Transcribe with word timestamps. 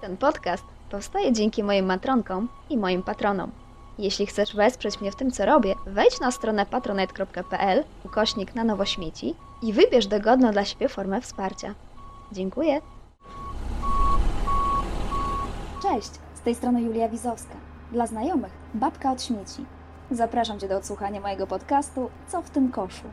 Ten 0.00 0.16
podcast 0.16 0.64
powstaje 0.90 1.32
dzięki 1.32 1.62
moim 1.62 1.86
matronkom 1.86 2.48
i 2.70 2.78
moim 2.78 3.02
patronom. 3.02 3.50
Jeśli 3.98 4.26
chcesz 4.26 4.56
wesprzeć 4.56 5.00
mnie 5.00 5.12
w 5.12 5.16
tym, 5.16 5.30
co 5.30 5.46
robię, 5.46 5.74
wejdź 5.86 6.20
na 6.20 6.30
stronę 6.30 6.66
patronite.pl 6.66 7.84
ukośnik 8.04 8.54
na 8.54 8.64
nowo 8.64 8.84
śmieci 8.84 9.34
i 9.62 9.72
wybierz 9.72 10.06
dogodną 10.06 10.52
dla 10.52 10.64
siebie 10.64 10.88
formę 10.88 11.20
wsparcia. 11.20 11.74
Dziękuję. 12.32 12.80
Cześć, 15.82 16.10
z 16.34 16.40
tej 16.40 16.54
strony 16.54 16.82
Julia 16.82 17.08
Wizowska. 17.08 17.54
Dla 17.92 18.06
znajomych, 18.06 18.52
babka 18.74 19.12
od 19.12 19.22
śmieci. 19.22 19.64
Zapraszam 20.10 20.58
Cię 20.58 20.68
do 20.68 20.76
odsłuchania 20.76 21.20
mojego 21.20 21.46
podcastu 21.46 22.10
Co 22.28 22.42
w 22.42 22.50
tym 22.50 22.72
koszu? 22.72 23.04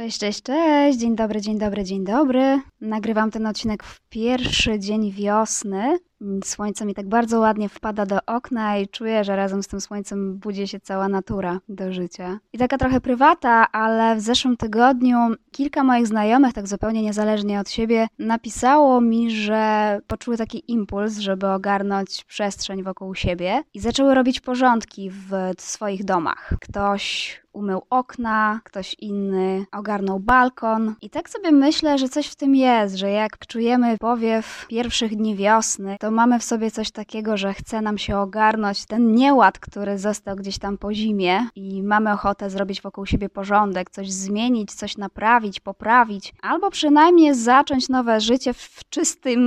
Cześć, 0.00 0.18
cześć, 0.18 0.42
cześć. 0.42 0.98
Dzień 0.98 1.16
dobry, 1.16 1.40
dzień 1.40 1.58
dobry, 1.58 1.84
dzień 1.84 2.04
dobry. 2.04 2.60
Nagrywam 2.80 3.30
ten 3.30 3.46
odcinek 3.46 3.84
w 3.84 4.00
pierwszy 4.08 4.78
dzień 4.78 5.12
wiosny. 5.12 5.98
Słońce 6.44 6.86
mi 6.86 6.94
tak 6.94 7.08
bardzo 7.08 7.40
ładnie 7.40 7.68
wpada 7.68 8.06
do 8.06 8.18
okna 8.26 8.76
i 8.76 8.88
czuję, 8.88 9.24
że 9.24 9.36
razem 9.36 9.62
z 9.62 9.68
tym 9.68 9.80
słońcem 9.80 10.38
budzi 10.38 10.68
się 10.68 10.80
cała 10.80 11.08
natura 11.08 11.60
do 11.68 11.92
życia. 11.92 12.38
I 12.52 12.58
taka 12.58 12.78
trochę 12.78 13.00
prywata, 13.00 13.72
ale 13.72 14.16
w 14.16 14.20
zeszłym 14.20 14.56
tygodniu 14.56 15.18
kilka 15.50 15.84
moich 15.84 16.06
znajomych, 16.06 16.52
tak 16.52 16.68
zupełnie 16.68 17.02
niezależnie 17.02 17.60
od 17.60 17.70
siebie, 17.70 18.08
napisało 18.18 19.00
mi, 19.00 19.30
że 19.30 19.98
poczuły 20.06 20.36
taki 20.36 20.72
impuls, 20.72 21.18
żeby 21.18 21.48
ogarnąć 21.48 22.24
przestrzeń 22.24 22.82
wokół 22.82 23.14
siebie 23.14 23.62
i 23.74 23.80
zaczęły 23.80 24.14
robić 24.14 24.40
porządki 24.40 25.10
w 25.10 25.32
swoich 25.58 26.04
domach. 26.04 26.54
Ktoś 26.60 27.40
umył 27.52 27.82
okna, 27.90 28.60
ktoś 28.64 28.96
inny 28.98 29.66
ogarnął 29.72 30.20
balkon. 30.20 30.94
I 31.02 31.10
tak 31.10 31.30
sobie 31.30 31.52
myślę, 31.52 31.98
że 31.98 32.08
coś 32.08 32.26
w 32.26 32.36
tym 32.36 32.54
jest, 32.54 32.94
że 32.94 33.10
jak 33.10 33.46
czujemy 33.46 33.98
powiew 33.98 34.66
pierwszych 34.68 35.16
dni 35.16 35.36
wiosny, 35.36 35.96
to 36.00 36.09
mamy 36.10 36.38
w 36.38 36.44
sobie 36.44 36.70
coś 36.70 36.90
takiego, 36.90 37.36
że 37.36 37.54
chce 37.54 37.80
nam 37.80 37.98
się 37.98 38.18
ogarnąć 38.18 38.86
ten 38.86 39.12
nieład, 39.14 39.58
który 39.58 39.98
został 39.98 40.36
gdzieś 40.36 40.58
tam 40.58 40.78
po 40.78 40.94
zimie 40.94 41.46
i 41.56 41.82
mamy 41.82 42.12
ochotę 42.12 42.50
zrobić 42.50 42.82
wokół 42.82 43.06
siebie 43.06 43.28
porządek, 43.28 43.90
coś 43.90 44.12
zmienić, 44.12 44.74
coś 44.74 44.96
naprawić, 44.96 45.60
poprawić, 45.60 46.34
albo 46.42 46.70
przynajmniej 46.70 47.34
zacząć 47.34 47.88
nowe 47.88 48.20
życie 48.20 48.52
w 48.52 48.80
czystym 48.90 49.40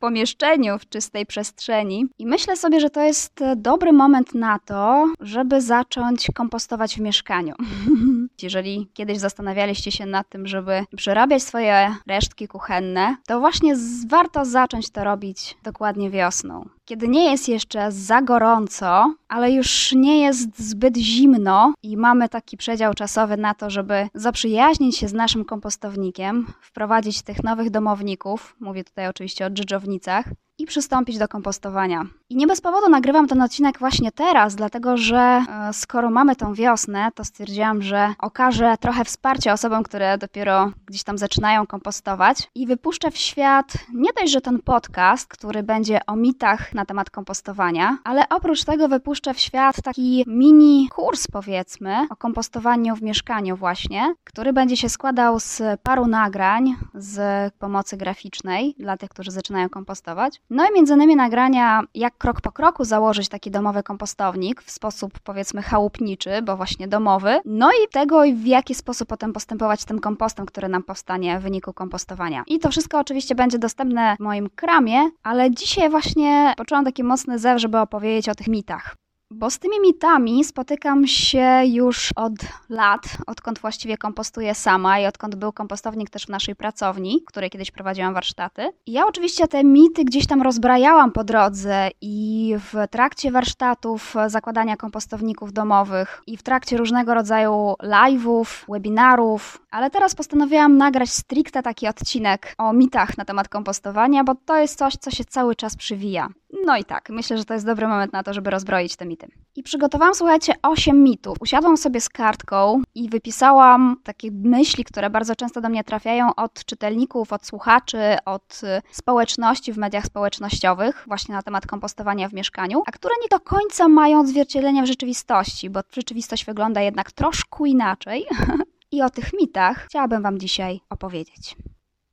pomieszczeniu, 0.00 0.78
w 0.78 0.88
czystej 0.88 1.26
przestrzeni. 1.26 2.06
I 2.18 2.26
myślę 2.26 2.56
sobie, 2.56 2.80
że 2.80 2.90
to 2.90 3.02
jest 3.02 3.40
dobry 3.56 3.92
moment 3.92 4.34
na 4.34 4.58
to, 4.58 5.12
żeby 5.20 5.60
zacząć 5.60 6.26
kompostować 6.34 6.96
w 6.96 7.00
mieszkaniu. 7.00 7.54
Jeżeli 8.42 8.88
kiedyś 8.94 9.18
zastanawialiście 9.18 9.90
się 9.90 10.06
nad 10.06 10.28
tym, 10.28 10.46
żeby 10.46 10.84
przerabiać 10.96 11.42
swoje 11.42 11.94
resztki 12.06 12.48
kuchenne, 12.48 13.16
to 13.26 13.40
właśnie 13.40 13.74
warto 14.08 14.44
zacząć 14.44 14.90
to 14.90 15.04
robić 15.04 15.56
dokładnie 15.62 16.07
wiosną. 16.10 16.68
Kiedy 16.84 17.08
nie 17.08 17.30
jest 17.30 17.48
jeszcze 17.48 17.92
za 17.92 18.22
gorąco, 18.22 19.14
ale 19.28 19.52
już 19.52 19.92
nie 19.92 20.20
jest 20.20 20.68
zbyt 20.68 20.96
zimno 20.96 21.72
i 21.82 21.96
mamy 21.96 22.28
taki 22.28 22.56
przedział 22.56 22.94
czasowy 22.94 23.36
na 23.36 23.54
to, 23.54 23.70
żeby 23.70 24.08
zaprzyjaźnić 24.14 24.96
się 24.96 25.08
z 25.08 25.12
naszym 25.12 25.44
kompostownikiem, 25.44 26.46
wprowadzić 26.60 27.22
tych 27.22 27.44
nowych 27.44 27.70
domowników, 27.70 28.56
mówię 28.60 28.84
tutaj 28.84 29.08
oczywiście 29.08 29.46
o 29.46 29.50
dżdżownicach, 29.50 30.24
i 30.58 30.66
przystąpić 30.66 31.18
do 31.18 31.28
kompostowania. 31.28 32.06
I 32.30 32.36
nie 32.36 32.46
bez 32.46 32.60
powodu 32.60 32.88
nagrywam 32.88 33.28
ten 33.28 33.42
odcinek 33.42 33.78
właśnie 33.78 34.12
teraz, 34.12 34.54
dlatego 34.54 34.96
że 34.96 35.16
e, 35.18 35.72
skoro 35.72 36.10
mamy 36.10 36.36
tą 36.36 36.54
wiosnę, 36.54 37.08
to 37.14 37.24
stwierdziłam, 37.24 37.82
że 37.82 38.14
okażę 38.18 38.74
trochę 38.80 39.04
wsparcia 39.04 39.52
osobom, 39.52 39.82
które 39.82 40.18
dopiero 40.18 40.70
gdzieś 40.86 41.04
tam 41.04 41.18
zaczynają 41.18 41.66
kompostować 41.66 42.50
i 42.54 42.66
wypuszczę 42.66 43.10
w 43.10 43.16
świat 43.16 43.72
nie 43.94 44.10
dość, 44.20 44.32
że 44.32 44.40
ten 44.40 44.58
podcast, 44.62 45.28
który 45.28 45.62
będzie 45.62 46.00
o 46.06 46.16
mitach 46.16 46.74
na 46.74 46.84
temat 46.84 47.10
kompostowania, 47.10 47.98
ale 48.04 48.28
oprócz 48.28 48.64
tego 48.64 48.88
wypuszczę 48.88 49.34
w 49.34 49.38
świat 49.38 49.82
taki 49.82 50.24
mini 50.26 50.88
kurs, 50.88 51.26
powiedzmy, 51.26 52.06
o 52.10 52.16
kompostowaniu 52.16 52.96
w 52.96 53.02
mieszkaniu, 53.02 53.56
właśnie, 53.56 54.14
który 54.24 54.52
będzie 54.52 54.76
się 54.76 54.88
składał 54.88 55.40
z 55.40 55.62
paru 55.82 56.06
nagrań 56.06 56.74
z 56.94 57.20
pomocy 57.54 57.96
graficznej 57.96 58.74
dla 58.78 58.96
tych, 58.96 59.08
którzy 59.10 59.30
zaczynają 59.30 59.68
kompostować. 59.68 60.40
No 60.50 60.64
i 60.70 60.74
między 60.74 60.94
innymi 60.94 61.16
nagrania, 61.16 61.82
jak 61.94 62.17
krok 62.18 62.40
po 62.40 62.52
kroku 62.52 62.84
założyć 62.84 63.28
taki 63.28 63.50
domowy 63.50 63.82
kompostownik 63.82 64.62
w 64.62 64.70
sposób 64.70 65.18
powiedzmy 65.24 65.62
chałupniczy, 65.62 66.42
bo 66.42 66.56
właśnie 66.56 66.88
domowy. 66.88 67.40
No 67.44 67.70
i 67.70 67.88
tego, 67.92 68.22
w 68.34 68.46
jaki 68.46 68.74
sposób 68.74 69.08
potem 69.08 69.32
postępować 69.32 69.80
z 69.80 69.84
tym 69.84 69.98
kompostem, 69.98 70.46
który 70.46 70.68
nam 70.68 70.82
powstanie 70.82 71.38
w 71.38 71.42
wyniku 71.42 71.72
kompostowania. 71.72 72.42
I 72.46 72.58
to 72.58 72.70
wszystko 72.70 72.98
oczywiście 72.98 73.34
będzie 73.34 73.58
dostępne 73.58 74.16
w 74.16 74.22
moim 74.22 74.50
kramie, 74.50 75.10
ale 75.22 75.50
dzisiaj 75.50 75.90
właśnie 75.90 76.54
poczułam 76.56 76.84
taki 76.84 77.04
mocny 77.04 77.38
zew, 77.38 77.60
żeby 77.60 77.78
opowiedzieć 77.78 78.28
o 78.28 78.34
tych 78.34 78.48
mitach. 78.48 78.96
Bo 79.30 79.50
z 79.50 79.58
tymi 79.58 79.80
mitami 79.80 80.44
spotykam 80.44 81.06
się 81.06 81.62
już 81.64 82.10
od 82.16 82.32
lat, 82.68 83.00
odkąd 83.26 83.58
właściwie 83.58 83.96
kompostuję 83.96 84.54
sama 84.54 84.98
i 84.98 85.06
odkąd 85.06 85.34
był 85.34 85.52
kompostownik 85.52 86.10
też 86.10 86.26
w 86.26 86.28
naszej 86.28 86.56
pracowni, 86.56 87.20
w 87.22 87.28
której 87.28 87.50
kiedyś 87.50 87.70
prowadziłam 87.70 88.14
warsztaty. 88.14 88.70
Ja 88.86 89.06
oczywiście 89.06 89.48
te 89.48 89.64
mity 89.64 90.04
gdzieś 90.04 90.26
tam 90.26 90.42
rozbrajałam 90.42 91.12
po 91.12 91.24
drodze 91.24 91.88
i 92.00 92.54
w 92.58 92.88
trakcie 92.90 93.30
warsztatów 93.30 94.14
zakładania 94.26 94.76
kompostowników 94.76 95.52
domowych 95.52 96.22
i 96.26 96.36
w 96.36 96.42
trakcie 96.42 96.76
różnego 96.76 97.14
rodzaju 97.14 97.74
live'ów, 97.82 98.46
webinarów, 98.68 99.60
ale 99.70 99.90
teraz 99.90 100.14
postanowiłam 100.14 100.76
nagrać 100.76 101.10
stricte 101.10 101.62
taki 101.62 101.88
odcinek 101.88 102.54
o 102.58 102.72
mitach 102.72 103.18
na 103.18 103.24
temat 103.24 103.48
kompostowania, 103.48 104.24
bo 104.24 104.34
to 104.34 104.56
jest 104.56 104.78
coś, 104.78 104.94
co 104.94 105.10
się 105.10 105.24
cały 105.24 105.56
czas 105.56 105.76
przywija. 105.76 106.28
No 106.64 106.76
i 106.76 106.84
tak, 106.84 107.10
myślę, 107.10 107.38
że 107.38 107.44
to 107.44 107.54
jest 107.54 107.66
dobry 107.66 107.88
moment 107.88 108.12
na 108.12 108.22
to, 108.22 108.34
żeby 108.34 108.50
rozbroić 108.50 108.96
te 108.96 109.06
mity. 109.06 109.28
I 109.56 109.62
przygotowałam, 109.62 110.14
słuchajcie, 110.14 110.54
8 110.62 111.02
mitów. 111.02 111.36
Usiadłam 111.40 111.76
sobie 111.76 112.00
z 112.00 112.08
kartką 112.08 112.82
i 112.94 113.08
wypisałam 113.08 113.96
takie 114.04 114.30
myśli, 114.32 114.84
które 114.84 115.10
bardzo 115.10 115.36
często 115.36 115.60
do 115.60 115.68
mnie 115.68 115.84
trafiają 115.84 116.34
od 116.34 116.64
czytelników, 116.64 117.32
od 117.32 117.46
słuchaczy, 117.46 118.16
od 118.24 118.60
y, 118.62 118.82
społeczności 118.92 119.72
w 119.72 119.78
mediach 119.78 120.04
społecznościowych, 120.04 121.04
właśnie 121.06 121.34
na 121.34 121.42
temat 121.42 121.66
kompostowania 121.66 122.28
w 122.28 122.34
mieszkaniu, 122.34 122.82
a 122.86 122.92
które 122.92 123.14
nie 123.22 123.28
do 123.28 123.40
końca 123.40 123.88
mają 123.88 124.20
odzwierciedlenie 124.20 124.82
w 124.82 124.86
rzeczywistości, 124.86 125.70
bo 125.70 125.80
rzeczywistość 125.92 126.44
wygląda 126.44 126.80
jednak 126.80 127.12
troszkę 127.12 127.68
inaczej. 127.68 128.26
I 128.92 129.02
o 129.02 129.10
tych 129.10 129.32
mitach 129.40 129.86
chciałabym 129.86 130.22
Wam 130.22 130.38
dzisiaj 130.38 130.80
opowiedzieć. 130.90 131.56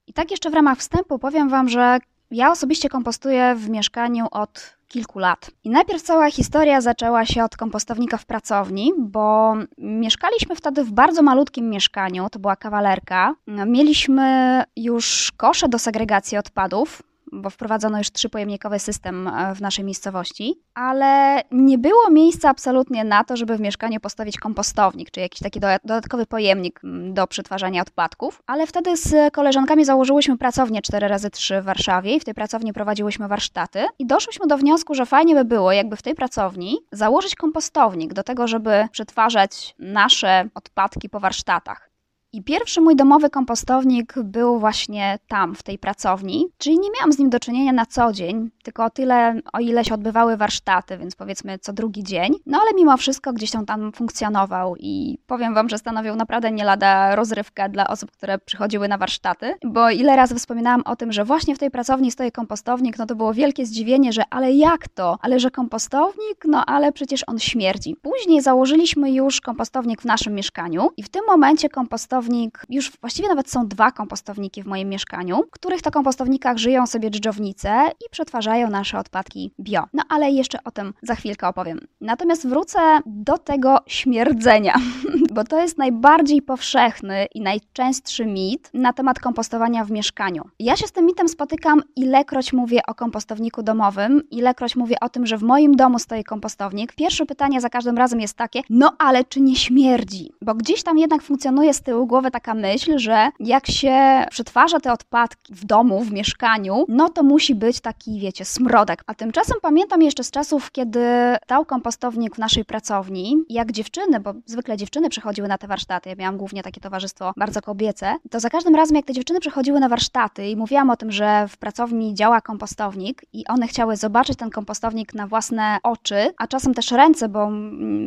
I 0.07 0.13
tak 0.13 0.31
jeszcze 0.31 0.49
w 0.49 0.53
ramach 0.53 0.77
wstępu 0.77 1.19
powiem 1.19 1.49
Wam, 1.49 1.69
że 1.69 1.99
ja 2.31 2.51
osobiście 2.51 2.89
kompostuję 2.89 3.55
w 3.55 3.69
mieszkaniu 3.69 4.27
od 4.31 4.75
kilku 4.87 5.19
lat. 5.19 5.51
I 5.63 5.69
najpierw 5.69 6.01
cała 6.01 6.31
historia 6.31 6.81
zaczęła 6.81 7.25
się 7.25 7.43
od 7.43 7.57
kompostownika 7.57 8.17
w 8.17 8.25
pracowni, 8.25 8.91
bo 8.97 9.53
mieszkaliśmy 9.77 10.55
wtedy 10.55 10.83
w 10.83 10.91
bardzo 10.91 11.21
malutkim 11.21 11.69
mieszkaniu, 11.69 12.27
to 12.29 12.39
była 12.39 12.55
kawalerka. 12.55 13.35
Mieliśmy 13.47 14.63
już 14.75 15.31
kosze 15.37 15.69
do 15.69 15.79
segregacji 15.79 16.37
odpadów, 16.37 17.01
bo 17.31 17.49
wprowadzono 17.49 17.97
już 17.97 18.11
trzypojemnikowy 18.11 18.79
system 18.79 19.27
e, 19.27 19.55
w 19.55 19.61
naszej 19.61 19.85
miejscowości, 19.85 20.61
ale 20.73 21.41
nie 21.51 21.77
było 21.77 22.09
miejsca 22.09 22.49
absolutnie 22.49 23.03
na 23.03 23.23
to, 23.23 23.37
żeby 23.37 23.57
w 23.57 23.61
mieszkaniu 23.61 23.99
postawić 23.99 24.37
kompostownik, 24.37 25.11
czy 25.11 25.19
jakiś 25.19 25.39
taki 25.39 25.59
dodatkowy 25.59 26.25
pojemnik 26.25 26.79
mm, 26.83 27.13
do 27.13 27.27
przetwarzania 27.27 27.81
odpadków. 27.81 28.43
Ale 28.47 28.67
wtedy 28.67 28.97
z 28.97 29.33
koleżankami 29.33 29.85
założyłyśmy 29.85 30.37
pracownię 30.37 30.81
4x3 30.81 31.61
w 31.61 31.65
Warszawie 31.65 32.15
i 32.15 32.19
w 32.19 32.25
tej 32.25 32.33
pracowni 32.33 32.73
prowadziłyśmy 32.73 33.27
warsztaty 33.27 33.85
i 33.99 34.05
doszłyśmy 34.05 34.47
do 34.47 34.57
wniosku, 34.57 34.95
że 34.95 35.05
fajnie 35.05 35.35
by 35.35 35.45
było, 35.45 35.71
jakby 35.71 35.95
w 35.95 36.01
tej 36.01 36.15
pracowni 36.15 36.77
założyć 36.91 37.35
kompostownik 37.35 38.13
do 38.13 38.23
tego, 38.23 38.47
żeby 38.47 38.87
przetwarzać 38.91 39.75
nasze 39.79 40.49
odpadki 40.55 41.09
po 41.09 41.19
warsztatach. 41.19 41.94
I 42.35 42.43
pierwszy 42.43 42.81
mój 42.81 42.95
domowy 42.95 43.29
kompostownik 43.29 44.13
był 44.23 44.59
właśnie 44.59 45.19
tam, 45.27 45.55
w 45.55 45.63
tej 45.63 45.77
pracowni, 45.77 46.47
czyli 46.57 46.79
nie 46.79 46.89
miałam 46.91 47.13
z 47.13 47.19
nim 47.19 47.29
do 47.29 47.39
czynienia 47.39 47.73
na 47.73 47.85
co 47.85 48.13
dzień, 48.13 48.49
tylko 48.63 48.85
o 48.85 48.89
tyle, 48.89 49.39
o 49.53 49.59
ile 49.59 49.85
się 49.85 49.93
odbywały 49.93 50.37
warsztaty, 50.37 50.97
więc 50.97 51.15
powiedzmy 51.15 51.59
co 51.59 51.73
drugi 51.73 52.03
dzień. 52.03 52.33
No 52.45 52.59
ale 52.61 52.71
mimo 52.75 52.97
wszystko 52.97 53.33
gdzieś 53.33 53.51
tam 53.51 53.65
tam 53.65 53.91
funkcjonował 53.91 54.75
i 54.79 55.17
powiem 55.27 55.53
Wam, 55.53 55.69
że 55.69 55.77
stanowił 55.77 56.15
naprawdę 56.15 56.51
nie 56.51 56.63
lada 56.63 57.15
rozrywkę 57.15 57.69
dla 57.69 57.87
osób, 57.87 58.11
które 58.11 58.37
przychodziły 58.37 58.87
na 58.87 58.97
warsztaty, 58.97 59.55
bo 59.65 59.89
ile 59.89 60.15
razy 60.15 60.35
wspominałam 60.35 60.81
o 60.85 60.95
tym, 60.95 61.11
że 61.11 61.25
właśnie 61.25 61.55
w 61.55 61.59
tej 61.59 61.71
pracowni 61.71 62.11
stoi 62.11 62.31
kompostownik, 62.31 62.97
no 62.97 63.05
to 63.05 63.15
było 63.15 63.33
wielkie 63.33 63.65
zdziwienie, 63.65 64.13
że 64.13 64.23
ale 64.29 64.51
jak 64.51 64.87
to? 64.87 65.17
Ale 65.21 65.39
że 65.39 65.51
kompostownik? 65.51 66.45
No 66.47 66.65
ale 66.65 66.91
przecież 66.91 67.23
on 67.27 67.39
śmierdzi. 67.39 67.95
Później 68.01 68.41
założyliśmy 68.41 69.11
już 69.11 69.41
kompostownik 69.41 70.01
w 70.01 70.05
naszym 70.05 70.33
mieszkaniu 70.33 70.89
i 70.97 71.03
w 71.03 71.09
tym 71.09 71.21
momencie 71.27 71.69
kompostownik 71.69 72.24
kompostownik, 72.25 72.65
już 72.69 72.91
właściwie 73.01 73.29
nawet 73.29 73.49
są 73.49 73.67
dwa 73.67 73.91
kompostowniki 73.91 74.63
w 74.63 74.65
moim 74.65 74.89
mieszkaniu, 74.89 75.43
w 75.47 75.51
których 75.51 75.81
to 75.81 75.91
kompostownikach 75.91 76.57
żyją 76.57 76.87
sobie 76.87 77.09
dżdżownice 77.11 77.91
i 78.05 78.09
przetwarzają 78.11 78.69
nasze 78.69 78.99
odpadki 78.99 79.51
bio. 79.59 79.83
No 79.93 80.03
ale 80.09 80.31
jeszcze 80.31 80.63
o 80.63 80.71
tym 80.71 80.93
za 81.01 81.15
chwilkę 81.15 81.47
opowiem. 81.47 81.79
Natomiast 82.01 82.47
wrócę 82.47 82.79
do 83.05 83.37
tego 83.37 83.77
śmierdzenia, 83.87 84.73
bo 85.35 85.43
to 85.43 85.61
jest 85.61 85.77
najbardziej 85.77 86.41
powszechny 86.41 87.25
i 87.35 87.41
najczęstszy 87.41 88.25
mit 88.25 88.69
na 88.73 88.93
temat 88.93 89.19
kompostowania 89.19 89.85
w 89.85 89.91
mieszkaniu. 89.91 90.43
Ja 90.59 90.75
się 90.75 90.87
z 90.87 90.91
tym 90.91 91.05
mitem 91.05 91.29
spotykam, 91.29 91.81
ilekroć 91.95 92.53
mówię 92.53 92.79
o 92.87 92.95
kompostowniku 92.95 93.63
domowym, 93.63 94.21
ilekroć 94.31 94.75
mówię 94.75 94.95
o 95.01 95.09
tym, 95.09 95.25
że 95.25 95.37
w 95.37 95.43
moim 95.43 95.75
domu 95.75 95.99
stoi 95.99 96.23
kompostownik. 96.23 96.93
Pierwsze 96.95 97.25
pytanie 97.25 97.61
za 97.61 97.69
każdym 97.69 97.97
razem 97.97 98.21
jest 98.21 98.37
takie, 98.37 98.61
no 98.69 98.91
ale 98.99 99.23
czy 99.23 99.41
nie 99.41 99.55
śmierdzi? 99.55 100.31
Bo 100.41 100.55
gdzieś 100.55 100.83
tam 100.83 100.97
jednak 100.97 101.21
funkcjonuje 101.21 101.73
z 101.73 101.81
tyłu 101.81 102.07
głowy 102.15 102.31
taka 102.31 102.53
myśl, 102.53 102.97
że 102.97 103.29
jak 103.39 103.67
się 103.67 104.25
przetwarza 104.29 104.79
te 104.79 104.93
odpadki 104.93 105.53
w 105.53 105.65
domu, 105.65 106.03
w 106.03 106.11
mieszkaniu, 106.11 106.85
no 106.87 107.09
to 107.09 107.23
musi 107.23 107.55
być 107.55 107.79
taki, 107.79 108.19
wiecie, 108.19 108.45
smrodek. 108.45 109.03
A 109.07 109.13
tymczasem 109.13 109.57
pamiętam 109.61 110.01
jeszcze 110.01 110.23
z 110.23 110.31
czasów, 110.31 110.71
kiedy 110.71 111.05
stał 111.43 111.65
kompostownik 111.65 112.35
w 112.35 112.39
naszej 112.39 112.65
pracowni, 112.65 113.37
jak 113.49 113.71
dziewczyny, 113.71 114.19
bo 114.19 114.33
zwykle 114.45 114.77
dziewczyny 114.77 115.09
przychodziły 115.09 115.47
na 115.47 115.57
te 115.57 115.67
warsztaty, 115.67 116.09
ja 116.09 116.15
miałam 116.15 116.37
głównie 116.37 116.63
takie 116.63 116.81
towarzystwo 116.81 117.33
bardzo 117.37 117.61
kobiece, 117.61 118.15
to 118.31 118.39
za 118.39 118.49
każdym 118.49 118.75
razem, 118.75 118.95
jak 118.95 119.05
te 119.05 119.13
dziewczyny 119.13 119.39
przychodziły 119.39 119.79
na 119.79 119.89
warsztaty 119.89 120.47
i 120.47 120.55
mówiłam 120.55 120.89
o 120.89 120.95
tym, 120.95 121.11
że 121.11 121.47
w 121.47 121.57
pracowni 121.57 122.13
działa 122.13 122.41
kompostownik 122.41 123.25
i 123.33 123.47
one 123.47 123.67
chciały 123.67 123.97
zobaczyć 123.97 124.37
ten 124.37 124.49
kompostownik 124.49 125.13
na 125.13 125.27
własne 125.27 125.77
oczy, 125.83 126.33
a 126.37 126.47
czasem 126.47 126.73
też 126.73 126.91
ręce, 126.91 127.29
bo 127.29 127.49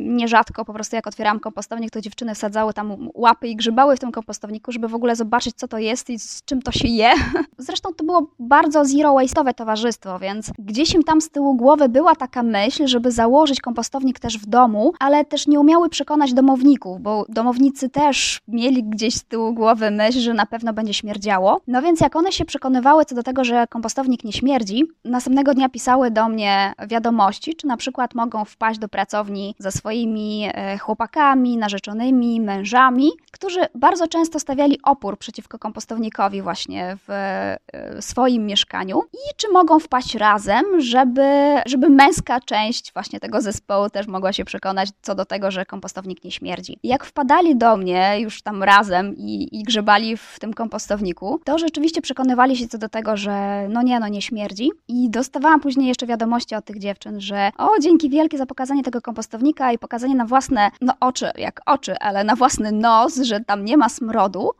nierzadko 0.05 0.64
po 0.64 0.72
prostu 0.72 0.96
jak 0.96 1.06
otwierałam 1.06 1.40
kompostownik, 1.40 1.90
to 1.90 2.00
dziewczyny 2.00 2.34
sadzały 2.34 2.72
tam 2.72 3.08
łapy 3.14 3.49
i 3.49 3.56
grzybały 3.56 3.88
w 3.96 4.00
tym 4.00 4.12
kompostowniku, 4.12 4.73
żeby 4.73 4.88
w 4.88 4.94
ogóle 4.94 5.17
zobaczyć, 5.17 5.55
co 5.56 5.69
to 5.69 5.79
jest 5.79 6.11
i 6.11 6.19
z 6.19 6.44
czym 6.44 6.62
to 6.62 6.73
się 6.73 6.88
je. 6.88 7.11
Zresztą 7.58 7.94
to 7.94 8.05
było 8.05 8.31
bardzo 8.38 8.85
zero 8.85 9.14
waste'owe 9.14 9.55
towarzystwo, 9.55 10.19
więc 10.19 10.50
gdzieś 10.58 10.94
im 10.94 11.02
tam 11.02 11.20
z 11.20 11.31
tyłu 11.31 11.55
głowy 11.55 11.88
była 11.88 12.14
taka 12.14 12.43
myśl, 12.43 12.87
żeby 12.87 13.11
założyć 13.11 13.61
kompostownik 13.61 14.20
też 14.20 14.38
w 14.38 14.46
domu, 14.46 14.93
ale 14.99 15.25
też 15.25 15.46
nie 15.46 15.61
umiały 15.61 15.88
przekonać 15.88 16.35
domowników, 16.35 17.00
bo 17.00 17.26
domownicy 17.29 17.88
też 17.88 18.40
mieli 18.49 18.85
gdzieś 18.85 19.14
z 19.14 19.25
tyłu 19.25 19.55
głowy 19.55 19.91
myśl, 19.91 20.20
że 20.20 20.34
na 20.34 20.46
pewno 20.46 20.73
będzie 20.73 20.94
śmierdziało. 20.94 21.61
No 21.67 21.82
więc 21.82 22.00
jak 22.00 22.17
one 22.17 22.32
się 22.32 22.44
przekonywały 22.44 23.05
co 23.05 23.14
do 23.14 23.23
tego, 23.23 23.44
że 23.44 23.67
kompostownik 23.67 24.25
nie 24.25 24.32
śmierdzi, 24.32 24.84
następnego 25.05 25.55
dnia 25.55 25.69
pisały 25.69 26.11
do 26.11 26.29
mnie 26.29 26.73
wiadomości, 26.88 27.56
czy 27.56 27.67
na 27.67 27.76
przykład 27.76 28.14
mogą 28.14 28.44
wpaść 28.44 28.79
do 28.79 28.88
pracowni 28.88 29.55
ze 29.58 29.73
swoimi 29.73 30.49
e, 30.55 30.79
chłopakami, 30.79 31.56
narzeczonymi, 31.56 32.41
mężami, 32.41 33.11
którzy 33.32 33.61
bardzo 33.79 34.09
często 34.09 34.41
stawiali 34.41 34.79
opór 34.83 35.19
przeciwko 35.19 35.59
kompostownikowi 35.59 36.43
właśnie 36.43 36.97
w 37.09 37.11
e, 37.11 37.59
swoim 38.03 38.47
mieszkaniu 38.47 39.03
i 39.13 39.37
czy 39.37 39.49
mogą 39.53 39.79
wpaść 39.79 40.15
razem, 40.15 40.65
żeby, 40.81 41.55
żeby 41.67 41.89
męska 41.89 42.41
część 42.41 42.93
właśnie 42.93 43.21
tego 43.21 43.41
zespołu 43.41 43.91
też 43.91 44.07
mogła 44.07 44.33
się 44.33 44.45
przekonać 44.45 44.89
co 45.03 45.15
do 45.15 45.25
tego, 45.25 45.51
że 45.51 45.67
kompostownik 45.67 46.25
nie 46.25 46.31
śmierdzi. 46.31 46.79
Jak 46.83 47.05
wpadali 47.05 47.57
do 47.57 47.77
mnie 47.77 48.21
już 48.21 48.43
tam 48.43 48.63
razem 48.63 49.17
i, 49.17 49.49
i 49.61 49.63
grzebali 49.63 50.17
w 50.17 50.37
tym 50.41 50.55
kompostowniku, 50.55 51.41
to 51.45 51.59
rzeczywiście 51.59 52.03
przekonywali 52.03 52.57
się 52.57 52.69
co 52.69 52.79
do 52.79 52.89
tego, 52.89 53.17
że 53.17 53.67
no 53.69 53.83
nie, 53.83 54.01
no 54.01 54.09
nie 54.09 54.23
śmierdzi. 54.23 54.71
I 54.89 55.11
dostawałam 55.11 55.61
później 55.61 55.89
jeszcze 55.89 56.07
wiadomości 56.07 56.55
od 56.55 56.65
tych 56.65 56.79
dziewczyn, 56.79 57.21
że 57.21 57.51
o, 57.59 57.69
dzięki 57.81 58.11
wielkie 58.11 58.39
za 58.39 58.47
pokazanie 58.47 58.83
tego 58.83 59.01
kompostownika 59.01 59.73
i 59.73 59.79
pokazanie 59.79 60.15
na 60.15 60.25
własne, 60.25 60.71
no 60.81 60.95
oczy, 61.01 61.31
jak 61.39 61.61
oczy, 61.67 61.99
ale 61.99 62.25
na 62.25 62.37
własny 62.37 62.73
nos, 62.73 63.17
że 63.17 63.41
tam 63.41 63.65
nie 63.69 63.76
ma 63.76 63.88
smrodu, 63.88 64.50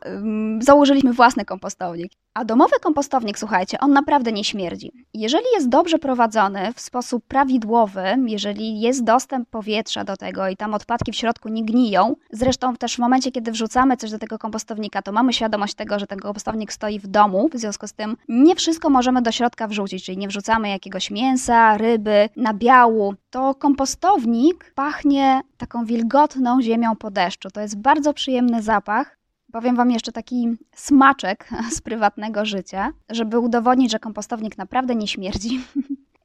założyliśmy 0.59 1.13
własny 1.13 1.45
kompostownik. 1.45 2.11
A 2.33 2.45
domowy 2.45 2.79
kompostownik, 2.81 3.39
słuchajcie, 3.39 3.79
on 3.79 3.93
naprawdę 3.93 4.31
nie 4.31 4.43
śmierdzi. 4.43 4.91
Jeżeli 5.13 5.45
jest 5.53 5.69
dobrze 5.69 5.99
prowadzony 5.99 6.73
w 6.75 6.79
sposób 6.79 7.25
prawidłowy, 7.27 8.03
jeżeli 8.27 8.81
jest 8.81 9.03
dostęp 9.03 9.49
powietrza 9.49 10.03
do 10.03 10.17
tego 10.17 10.47
i 10.47 10.57
tam 10.57 10.73
odpadki 10.73 11.11
w 11.11 11.15
środku 11.15 11.49
nie 11.49 11.65
gniją, 11.65 12.15
zresztą 12.31 12.75
też 12.75 12.95
w 12.95 12.99
momencie, 12.99 13.31
kiedy 13.31 13.51
wrzucamy 13.51 13.97
coś 13.97 14.11
do 14.11 14.19
tego 14.19 14.37
kompostownika, 14.37 15.01
to 15.01 15.11
mamy 15.11 15.33
świadomość 15.33 15.73
tego, 15.73 15.99
że 15.99 16.07
ten 16.07 16.19
kompostownik 16.19 16.73
stoi 16.73 16.99
w 16.99 17.07
domu, 17.07 17.49
w 17.53 17.57
związku 17.57 17.87
z 17.87 17.93
tym 17.93 18.17
nie 18.29 18.55
wszystko 18.55 18.89
możemy 18.89 19.21
do 19.21 19.31
środka 19.31 19.67
wrzucić, 19.67 20.05
czyli 20.05 20.17
nie 20.17 20.27
wrzucamy 20.27 20.69
jakiegoś 20.69 21.11
mięsa, 21.11 21.77
ryby, 21.77 22.29
nabiału. 22.35 23.13
To 23.29 23.55
kompostownik 23.55 24.71
pachnie 24.75 25.41
taką 25.57 25.85
wilgotną 25.85 26.61
ziemią 26.61 26.95
po 26.95 27.11
deszczu. 27.11 27.49
To 27.49 27.61
jest 27.61 27.77
bardzo 27.77 28.13
przyjemny 28.13 28.61
zapach, 28.61 29.18
Powiem 29.51 29.75
Wam 29.75 29.91
jeszcze 29.91 30.11
taki 30.11 30.57
smaczek 30.75 31.49
z 31.75 31.81
prywatnego 31.81 32.45
życia, 32.45 32.91
żeby 33.09 33.39
udowodnić, 33.39 33.91
że 33.91 33.99
kompostownik 33.99 34.57
naprawdę 34.57 34.95
nie 34.95 35.07
śmierdzi. 35.07 35.59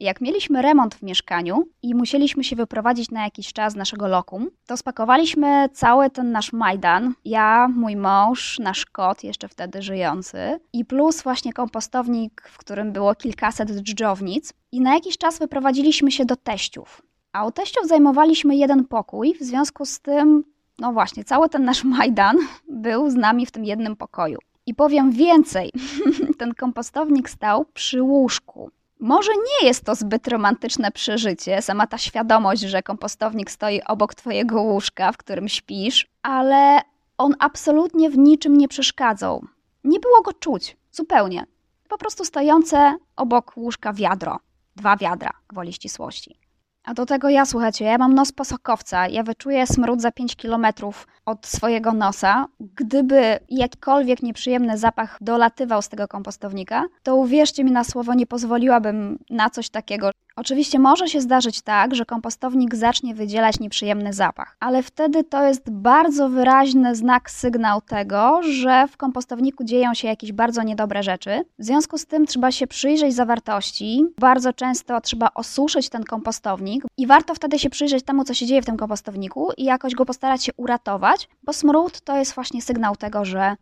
Jak 0.01 0.21
mieliśmy 0.21 0.63
remont 0.63 0.95
w 0.95 1.03
mieszkaniu 1.03 1.69
i 1.83 1.95
musieliśmy 1.95 2.45
się 2.45 2.57
wyprowadzić 2.57 3.11
na 3.11 3.25
jakiś 3.25 3.53
czas 3.53 3.73
z 3.73 3.77
naszego 3.77 4.09
lokum, 4.09 4.51
to 4.67 4.77
spakowaliśmy 4.77 5.69
cały 5.73 6.11
ten 6.11 6.33
nasz 6.33 6.53
Majdan. 6.53 7.15
Ja, 7.25 7.69
mój 7.69 7.97
mąż, 7.97 8.59
nasz 8.59 8.87
kot, 8.87 9.25
jeszcze 9.25 9.49
wtedy 9.49 9.83
żyjący, 9.83 10.61
i 10.73 10.85
plus 10.85 11.23
właśnie 11.23 11.53
kompostownik, 11.53 12.49
w 12.53 12.59
którym 12.59 12.93
było 12.93 13.15
kilkaset 13.15 13.71
dżdżownic. 13.71 14.53
I 14.73 14.81
na 14.81 14.95
jakiś 14.95 15.19
czas 15.19 15.39
wyprowadziliśmy 15.39 16.11
się 16.11 16.25
do 16.25 16.37
teściów. 16.37 17.03
A 17.33 17.47
u 17.47 17.53
teściów 17.53 17.89
zajmowaliśmy 17.89 18.57
jeden 18.57 18.85
pokój, 18.85 19.35
w 19.41 19.43
związku 19.43 19.85
z 19.85 20.01
tym 20.01 20.45
no 20.79 20.93
właśnie, 20.93 21.25
cały 21.25 21.49
ten 21.49 21.65
nasz 21.65 21.85
Majdan 21.85 22.37
był 22.69 23.11
z 23.11 23.15
nami 23.15 23.47
w 23.47 23.51
tym 23.51 23.65
jednym 23.65 23.97
pokoju. 23.97 24.39
I 24.67 24.75
powiem 24.75 25.13
więcej, 25.13 25.73
ten 26.39 26.55
kompostownik 26.55 27.31
stał 27.31 27.65
przy 27.65 28.03
łóżku. 28.03 28.71
Może 29.01 29.33
nie 29.33 29.69
jest 29.69 29.85
to 29.85 29.95
zbyt 29.95 30.29
romantyczne 30.29 30.91
przeżycie, 30.91 31.63
sama 31.63 31.87
ta 31.87 31.99
świadomość, 31.99 32.63
że 32.63 32.83
kompostownik 32.83 33.51
stoi 33.51 33.83
obok 33.83 34.15
twojego 34.15 34.63
łóżka, 34.63 35.13
w 35.13 35.17
którym 35.17 35.49
śpisz, 35.49 36.07
ale 36.23 36.81
on 37.19 37.35
absolutnie 37.39 38.11
w 38.11 38.19
niczym 38.19 38.57
nie 38.57 38.69
przeszkadzał. 38.69 39.45
Nie 39.85 40.01
było 40.01 40.23
go 40.23 40.33
czuć, 40.33 40.77
zupełnie. 40.93 41.47
Po 41.89 41.99
prostu 41.99 42.25
stojące 42.25 42.97
obok 43.17 43.57
łóżka 43.57 43.93
wiadro. 43.93 44.39
Dwa 44.77 44.97
wiadra, 44.97 45.31
gwoli 45.49 45.73
ścisłości. 45.73 46.44
A 46.85 46.95
do 46.95 47.07
tego 47.07 47.29
ja, 47.29 47.47
słuchajcie, 47.47 47.85
ja 47.85 47.99
mam 47.99 48.15
nos 48.15 48.33
posokowca, 48.33 49.09
ja 49.09 49.23
wyczuję 49.23 49.67
smród 49.67 50.01
za 50.01 50.13
5 50.13 50.37
kilometrów 50.37 51.07
od 51.27 51.47
swojego 51.47 51.93
nosa. 51.93 52.47
Gdyby 52.61 53.39
jakikolwiek 53.49 54.23
nieprzyjemny 54.23 54.79
zapach 54.79 55.19
dolatywał 55.21 55.83
z 55.83 55.89
tego 55.89 56.09
kompostownika, 56.09 56.85
to 57.03 57.17
uwierzcie 57.17 57.65
mi 57.65 57.71
na 57.71 57.85
słowo, 57.85 58.15
nie 58.15 58.27
pozwoliłabym 58.27 59.19
na 59.31 59.51
coś 59.51 59.69
takiego. 59.69 60.11
Oczywiście 60.37 60.79
może 60.79 61.09
się 61.09 61.21
zdarzyć 61.21 61.63
tak, 61.63 61.95
że 61.95 62.05
kompostownik 62.05 62.75
zacznie 62.75 63.15
wydzielać 63.15 63.61
nieprzyjemny 63.61 64.13
zapach, 64.13 64.57
ale 64.61 64.83
wtedy 64.83 65.25
to 65.25 65.43
jest 65.43 65.71
bardzo 65.71 66.29
wyraźny 66.29 66.95
znak, 66.95 67.31
sygnał 67.31 67.81
tego, 67.81 68.41
że 68.43 68.89
w 68.89 68.97
kompostowniku 68.97 69.65
dzieją 69.65 69.95
się 69.95 70.09
jakieś 70.09 70.33
bardzo 70.33 70.63
niedobre 70.63 71.03
rzeczy. 71.03 71.45
W 71.59 71.65
związku 71.65 71.99
z 71.99 72.07
tym 72.07 72.27
trzeba 72.27 72.53
się 72.53 72.67
przyjrzeć 72.67 73.15
zawartości. 73.15 74.05
Bardzo 74.19 74.53
często 74.53 75.01
trzeba 75.01 75.29
osuszyć 75.35 75.89
ten 75.89 76.05
kompostownik 76.05 76.85
i 76.97 77.07
warto 77.07 77.35
wtedy 77.35 77.59
się 77.59 77.71
przyjrzeć 77.71 78.05
temu, 78.05 78.25
co 78.25 78.35
się 78.35 78.47
dzieje 78.47 78.63
w 78.63 78.67
tym 78.67 78.77
kompostowniku 78.77 79.51
i 79.57 79.65
jakoś 79.65 79.95
go 79.95 80.05
postarać 80.05 80.45
się 80.45 80.53
uratować, 80.57 81.29
bo 81.43 81.53
smród 81.53 82.01
to 82.01 82.17
jest 82.17 82.35
właśnie 82.35 82.63
sygnał 82.63 82.97
tego, 82.97 83.25
że 83.25 83.57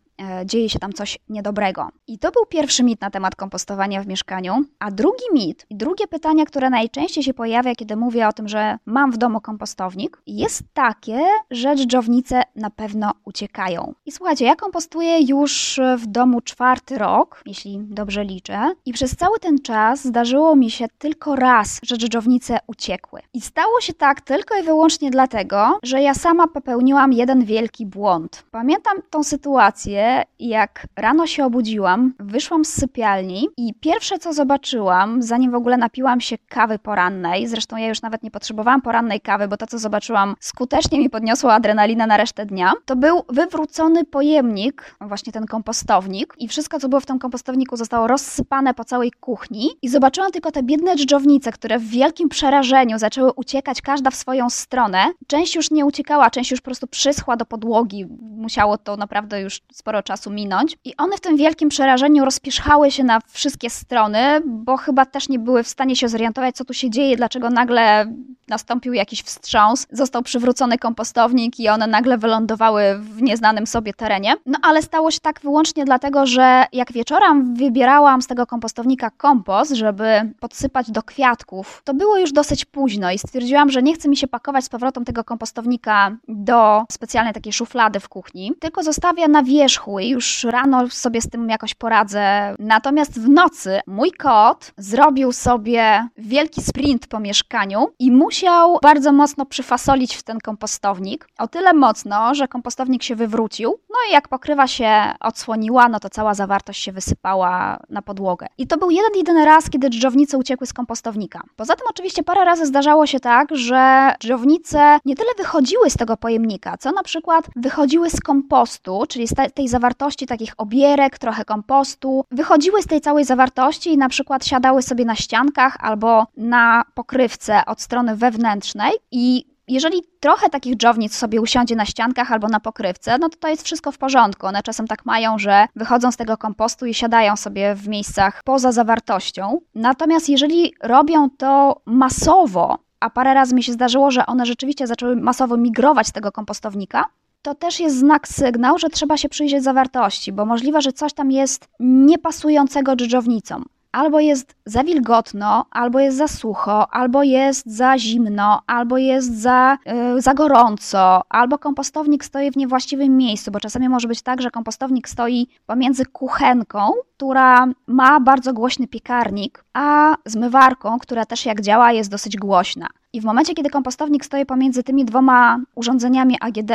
dzieje 0.45 0.69
się 0.69 0.79
tam 0.79 0.93
coś 0.93 1.19
niedobrego. 1.29 1.89
I 2.07 2.19
to 2.19 2.31
był 2.31 2.45
pierwszy 2.45 2.83
mit 2.83 3.01
na 3.01 3.09
temat 3.09 3.35
kompostowania 3.35 4.03
w 4.03 4.07
mieszkaniu. 4.07 4.63
A 4.79 4.91
drugi 4.91 5.23
mit 5.33 5.65
i 5.69 5.75
drugie 5.75 6.07
pytanie, 6.07 6.45
które 6.45 6.69
najczęściej 6.69 7.23
się 7.23 7.33
pojawia, 7.33 7.75
kiedy 7.75 7.95
mówię 7.95 8.27
o 8.27 8.33
tym, 8.33 8.47
że 8.47 8.77
mam 8.85 9.11
w 9.11 9.17
domu 9.17 9.41
kompostownik, 9.41 10.21
jest 10.27 10.63
takie, 10.73 11.19
że 11.51 11.75
dżdżownice 11.75 12.41
na 12.55 12.69
pewno 12.69 13.11
uciekają. 13.25 13.93
I 14.05 14.11
słuchajcie, 14.11 14.45
ja 14.45 14.55
kompostuję 14.55 15.21
już 15.21 15.79
w 15.97 16.07
domu 16.07 16.41
czwarty 16.41 16.97
rok, 16.97 17.41
jeśli 17.45 17.79
dobrze 17.79 18.23
liczę, 18.23 18.73
i 18.85 18.93
przez 18.93 19.15
cały 19.15 19.39
ten 19.39 19.59
czas 19.59 20.05
zdarzyło 20.05 20.55
mi 20.55 20.71
się 20.71 20.85
tylko 20.97 21.35
raz, 21.35 21.79
że 21.83 21.97
dżdżownice 21.97 22.57
uciekły. 22.67 23.21
I 23.33 23.41
stało 23.41 23.81
się 23.81 23.93
tak 23.93 24.21
tylko 24.21 24.59
i 24.59 24.63
wyłącznie 24.63 25.11
dlatego, 25.11 25.79
że 25.83 26.01
ja 26.01 26.13
sama 26.13 26.47
popełniłam 26.47 27.13
jeden 27.13 27.45
wielki 27.45 27.85
błąd. 27.85 28.43
Pamiętam 28.51 28.97
tą 29.09 29.23
sytuację, 29.23 30.02
jak 30.39 30.87
rano 30.95 31.27
się 31.27 31.45
obudziłam, 31.45 32.13
wyszłam 32.19 32.65
z 32.65 32.73
sypialni 32.73 33.47
i 33.57 33.73
pierwsze 33.73 34.19
co 34.19 34.33
zobaczyłam, 34.33 35.21
zanim 35.21 35.51
w 35.51 35.55
ogóle 35.55 35.77
napiłam 35.77 36.21
się 36.21 36.37
kawy 36.49 36.79
porannej, 36.79 37.47
zresztą 37.47 37.77
ja 37.77 37.87
już 37.87 38.01
nawet 38.01 38.23
nie 38.23 38.31
potrzebowałam 38.31 38.81
porannej 38.81 39.21
kawy, 39.21 39.47
bo 39.47 39.57
to 39.57 39.67
co 39.67 39.79
zobaczyłam 39.79 40.35
skutecznie 40.39 40.99
mi 40.99 41.09
podniosło 41.09 41.53
adrenalinę 41.53 42.07
na 42.07 42.17
resztę 42.17 42.45
dnia, 42.45 42.73
to 42.85 42.95
był 42.95 43.23
wywrócony 43.29 44.05
pojemnik, 44.05 44.95
właśnie 45.01 45.33
ten 45.33 45.45
kompostownik 45.45 46.33
i 46.37 46.47
wszystko 46.47 46.79
co 46.79 46.89
było 46.89 46.99
w 47.01 47.05
tym 47.05 47.19
kompostowniku 47.19 47.77
zostało 47.77 48.07
rozsypane 48.07 48.73
po 48.73 48.85
całej 48.85 49.11
kuchni 49.11 49.69
i 49.81 49.89
zobaczyłam 49.89 50.31
tylko 50.31 50.51
te 50.51 50.63
biedne 50.63 50.95
dżdżownice, 50.95 51.51
które 51.51 51.79
w 51.79 51.83
wielkim 51.83 52.29
przerażeniu 52.29 52.99
zaczęły 52.99 53.31
uciekać 53.35 53.81
każda 53.81 54.11
w 54.11 54.15
swoją 54.15 54.49
stronę. 54.49 55.05
Część 55.27 55.55
już 55.55 55.71
nie 55.71 55.85
uciekała, 55.85 56.29
część 56.29 56.51
już 56.51 56.61
po 56.61 56.65
prostu 56.65 56.87
przyschła 56.87 57.37
do 57.37 57.45
podłogi. 57.45 58.05
Musiało 58.19 58.77
to 58.77 58.97
naprawdę 58.97 59.41
już 59.41 59.61
sporo 59.71 59.92
czasu 60.01 60.31
minąć. 60.31 60.77
I 60.85 60.97
one 60.97 61.17
w 61.17 61.21
tym 61.21 61.37
wielkim 61.37 61.69
przerażeniu 61.69 62.25
rozpierzchały 62.25 62.91
się 62.91 63.03
na 63.03 63.19
wszystkie 63.27 63.69
strony, 63.69 64.41
bo 64.45 64.77
chyba 64.77 65.05
też 65.05 65.29
nie 65.29 65.39
były 65.39 65.63
w 65.63 65.67
stanie 65.67 65.95
się 65.95 66.09
zorientować, 66.09 66.55
co 66.55 66.65
tu 66.65 66.73
się 66.73 66.89
dzieje, 66.89 67.17
dlaczego 67.17 67.49
nagle 67.49 68.05
nastąpił 68.47 68.93
jakiś 68.93 69.21
wstrząs, 69.21 69.87
został 69.91 70.21
przywrócony 70.21 70.77
kompostownik 70.77 71.59
i 71.59 71.69
one 71.69 71.87
nagle 71.87 72.17
wylądowały 72.17 72.99
w 72.99 73.21
nieznanym 73.21 73.67
sobie 73.67 73.93
terenie. 73.93 74.35
No 74.45 74.59
ale 74.61 74.81
stało 74.81 75.11
się 75.11 75.19
tak 75.19 75.39
wyłącznie 75.39 75.85
dlatego, 75.85 76.25
że 76.25 76.65
jak 76.73 76.91
wieczorem 76.91 77.55
wybierałam 77.55 78.21
z 78.21 78.27
tego 78.27 78.45
kompostownika 78.47 79.09
kompost, 79.09 79.71
żeby 79.71 80.33
podsypać 80.39 80.91
do 80.91 81.03
kwiatków, 81.03 81.81
to 81.85 81.93
było 81.93 82.17
już 82.17 82.31
dosyć 82.31 82.65
późno 82.65 83.11
i 83.11 83.19
stwierdziłam, 83.19 83.69
że 83.69 83.83
nie 83.83 83.93
chce 83.93 84.09
mi 84.09 84.17
się 84.17 84.27
pakować 84.27 84.65
z 84.65 84.69
powrotem 84.69 85.05
tego 85.05 85.23
kompostownika 85.23 86.17
do 86.27 86.83
specjalnej 86.91 87.33
takiej 87.33 87.53
szuflady 87.53 87.99
w 87.99 88.09
kuchni, 88.09 88.51
tylko 88.59 88.83
zostawię 88.83 89.27
na 89.27 89.43
wierzchu 89.43 89.82
już 89.99 90.43
rano 90.43 90.89
sobie 90.89 91.21
z 91.21 91.29
tym 91.29 91.49
jakoś 91.49 91.75
poradzę. 91.75 92.55
Natomiast 92.59 93.19
w 93.19 93.29
nocy 93.29 93.79
mój 93.87 94.11
kot 94.11 94.71
zrobił 94.77 95.31
sobie 95.31 96.07
wielki 96.17 96.61
sprint 96.61 97.07
po 97.07 97.19
mieszkaniu 97.19 97.87
i 97.99 98.11
musiał 98.11 98.79
bardzo 98.81 99.11
mocno 99.11 99.45
przyfasolić 99.45 100.15
w 100.15 100.23
ten 100.23 100.39
kompostownik. 100.39 101.27
O 101.37 101.47
tyle 101.47 101.73
mocno, 101.73 102.35
że 102.35 102.47
kompostownik 102.47 103.03
się 103.03 103.15
wywrócił, 103.15 103.79
no 103.89 103.95
i 104.09 104.13
jak 104.13 104.27
pokrywa 104.27 104.67
się 104.67 105.13
odsłoniła, 105.19 105.89
no 105.89 105.99
to 105.99 106.09
cała 106.09 106.33
zawartość 106.33 106.83
się 106.83 106.91
wysypała 106.91 107.79
na 107.89 108.01
podłogę. 108.01 108.47
I 108.57 108.67
to 108.67 108.77
był 108.77 108.91
jeden, 108.91 109.11
jedyny 109.15 109.45
raz, 109.45 109.69
kiedy 109.69 109.89
dżdżownice 109.89 110.37
uciekły 110.37 110.67
z 110.67 110.73
kompostownika. 110.73 111.41
Poza 111.55 111.75
tym 111.75 111.87
oczywiście 111.89 112.23
parę 112.23 112.45
razy 112.45 112.65
zdarzało 112.65 113.07
się 113.07 113.19
tak, 113.19 113.47
że 113.55 114.13
dżdżownice 114.19 114.99
nie 115.05 115.15
tyle 115.15 115.29
wychodziły 115.37 115.89
z 115.89 115.97
tego 115.97 116.17
pojemnika, 116.17 116.77
co 116.77 116.91
na 116.91 117.03
przykład 117.03 117.45
wychodziły 117.55 118.09
z 118.09 118.19
kompostu, 118.19 119.03
czyli 119.09 119.27
z 119.27 119.33
tej 119.53 119.67
zawartości 119.73 120.25
takich 120.25 120.53
obierek, 120.57 121.17
trochę 121.17 121.45
kompostu, 121.45 122.25
wychodziły 122.31 122.81
z 122.81 122.87
tej 122.87 123.01
całej 123.01 123.25
zawartości 123.25 123.93
i 123.93 123.97
na 123.97 124.09
przykład 124.09 124.45
siadały 124.45 124.81
sobie 124.81 125.05
na 125.05 125.15
ściankach 125.15 125.77
albo 125.79 126.27
na 126.37 126.83
pokrywce 126.93 127.65
od 127.65 127.81
strony 127.81 128.15
wewnętrznej 128.15 128.91
i 129.11 129.53
jeżeli 129.67 130.03
trochę 130.19 130.49
takich 130.49 130.75
dżownic 130.77 131.15
sobie 131.15 131.41
usiądzie 131.41 131.75
na 131.75 131.85
ściankach 131.85 132.31
albo 132.31 132.47
na 132.47 132.59
pokrywce, 132.59 133.17
no 133.17 133.29
to 133.29 133.37
to 133.37 133.47
jest 133.47 133.63
wszystko 133.65 133.91
w 133.91 133.97
porządku. 133.97 134.47
One 134.47 134.63
czasem 134.63 134.87
tak 134.87 135.05
mają, 135.05 135.39
że 135.39 135.65
wychodzą 135.75 136.11
z 136.11 136.17
tego 136.17 136.37
kompostu 136.37 136.85
i 136.85 136.93
siadają 136.93 137.35
sobie 137.35 137.75
w 137.75 137.87
miejscach 137.87 138.41
poza 138.45 138.71
zawartością. 138.71 139.59
Natomiast 139.75 140.29
jeżeli 140.29 140.73
robią 140.83 141.29
to 141.29 141.81
masowo, 141.85 142.77
a 142.99 143.09
parę 143.09 143.33
razy 143.33 143.55
mi 143.55 143.63
się 143.63 143.73
zdarzyło, 143.73 144.11
że 144.11 144.25
one 144.25 144.45
rzeczywiście 144.45 144.87
zaczęły 144.87 145.15
masowo 145.15 145.57
migrować 145.57 146.07
z 146.07 146.11
tego 146.11 146.31
kompostownika, 146.31 147.05
to 147.43 147.55
też 147.55 147.79
jest 147.79 147.99
znak, 147.99 148.27
sygnał, 148.27 148.77
że 148.77 148.89
trzeba 148.89 149.17
się 149.17 149.29
przyjrzeć 149.29 149.63
zawartości, 149.63 150.31
bo 150.31 150.45
możliwe, 150.45 150.81
że 150.81 150.93
coś 150.93 151.13
tam 151.13 151.31
jest 151.31 151.67
niepasującego 151.79 152.95
dżdżownicom 152.95 153.65
albo 153.93 154.19
jest 154.19 154.55
za 154.65 154.83
wilgotno, 154.83 155.65
albo 155.71 155.99
jest 155.99 156.17
za 156.17 156.27
sucho, 156.27 156.93
albo 156.93 157.23
jest 157.23 157.65
za 157.65 157.97
zimno, 157.97 158.61
albo 158.67 158.97
jest 158.97 159.41
za, 159.41 159.77
yy, 159.85 160.21
za 160.21 160.33
gorąco, 160.33 161.21
albo 161.29 161.57
kompostownik 161.57 162.25
stoi 162.25 162.51
w 162.51 162.57
niewłaściwym 162.57 163.17
miejscu, 163.17 163.51
bo 163.51 163.59
czasami 163.59 163.89
może 163.89 164.07
być 164.07 164.21
tak, 164.21 164.41
że 164.41 164.51
kompostownik 164.51 165.09
stoi 165.09 165.47
pomiędzy 165.65 166.05
kuchenką, 166.05 166.91
która 167.17 167.67
ma 167.87 168.19
bardzo 168.19 168.53
głośny 168.53 168.87
piekarnik, 168.87 169.63
a 169.73 170.15
zmywarką, 170.25 170.99
która 170.99 171.25
też 171.25 171.45
jak 171.45 171.61
działa 171.61 171.91
jest 171.91 172.11
dosyć 172.11 172.37
głośna. 172.37 172.87
I 173.13 173.21
w 173.21 173.25
momencie, 173.25 173.53
kiedy 173.53 173.69
kompostownik 173.69 174.25
stoi 174.25 174.45
pomiędzy 174.45 174.83
tymi 174.83 175.05
dwoma 175.05 175.59
urządzeniami 175.75 176.37
AGD, 176.41 176.71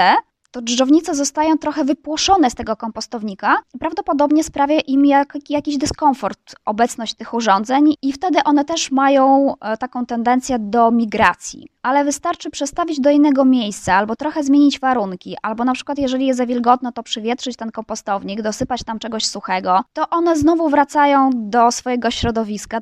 to 0.51 0.63
drżownice 0.63 1.15
zostają 1.15 1.59
trochę 1.59 1.85
wypłoszone 1.85 2.51
z 2.51 2.55
tego 2.55 2.77
kompostownika. 2.77 3.59
Prawdopodobnie 3.81 4.45
sprawia 4.45 4.81
im 4.81 5.07
jak, 5.07 5.39
jakiś 5.49 5.79
dyskomfort 5.79 6.55
obecność 6.65 7.15
tych 7.15 7.35
urządzeń 7.35 7.95
i 8.03 8.13
wtedy 8.13 8.39
one 8.45 8.65
też 8.65 8.91
mają 8.91 9.55
e, 9.61 9.77
taką 9.77 10.07
tendencję 10.07 10.59
do 10.59 10.91
migracji. 10.91 11.69
Ale 11.83 12.05
wystarczy 12.05 12.51
przestawić 12.51 13.01
do 13.01 13.11
innego 13.11 13.45
miejsca 13.45 13.95
albo 13.95 14.17
trochę 14.17 14.43
zmienić 14.43 14.81
warunki, 14.81 15.37
albo 15.43 15.65
na 15.65 15.73
przykład 15.73 15.99
jeżeli 15.99 16.27
jest 16.27 16.39
za 16.39 16.47
wilgotno, 16.47 16.93
to 16.93 17.03
przywietrzyć 17.03 17.57
ten 17.57 17.71
kompostownik, 17.71 18.43
dosypać 18.43 18.85
tam 18.85 18.99
czegoś 18.99 19.27
suchego, 19.27 19.81
to 19.93 20.11
one 20.11 20.37
znowu 20.37 20.69
wracają 20.69 21.31
do 21.35 21.73
swojego 21.73 22.11
środowiska. 22.11 22.79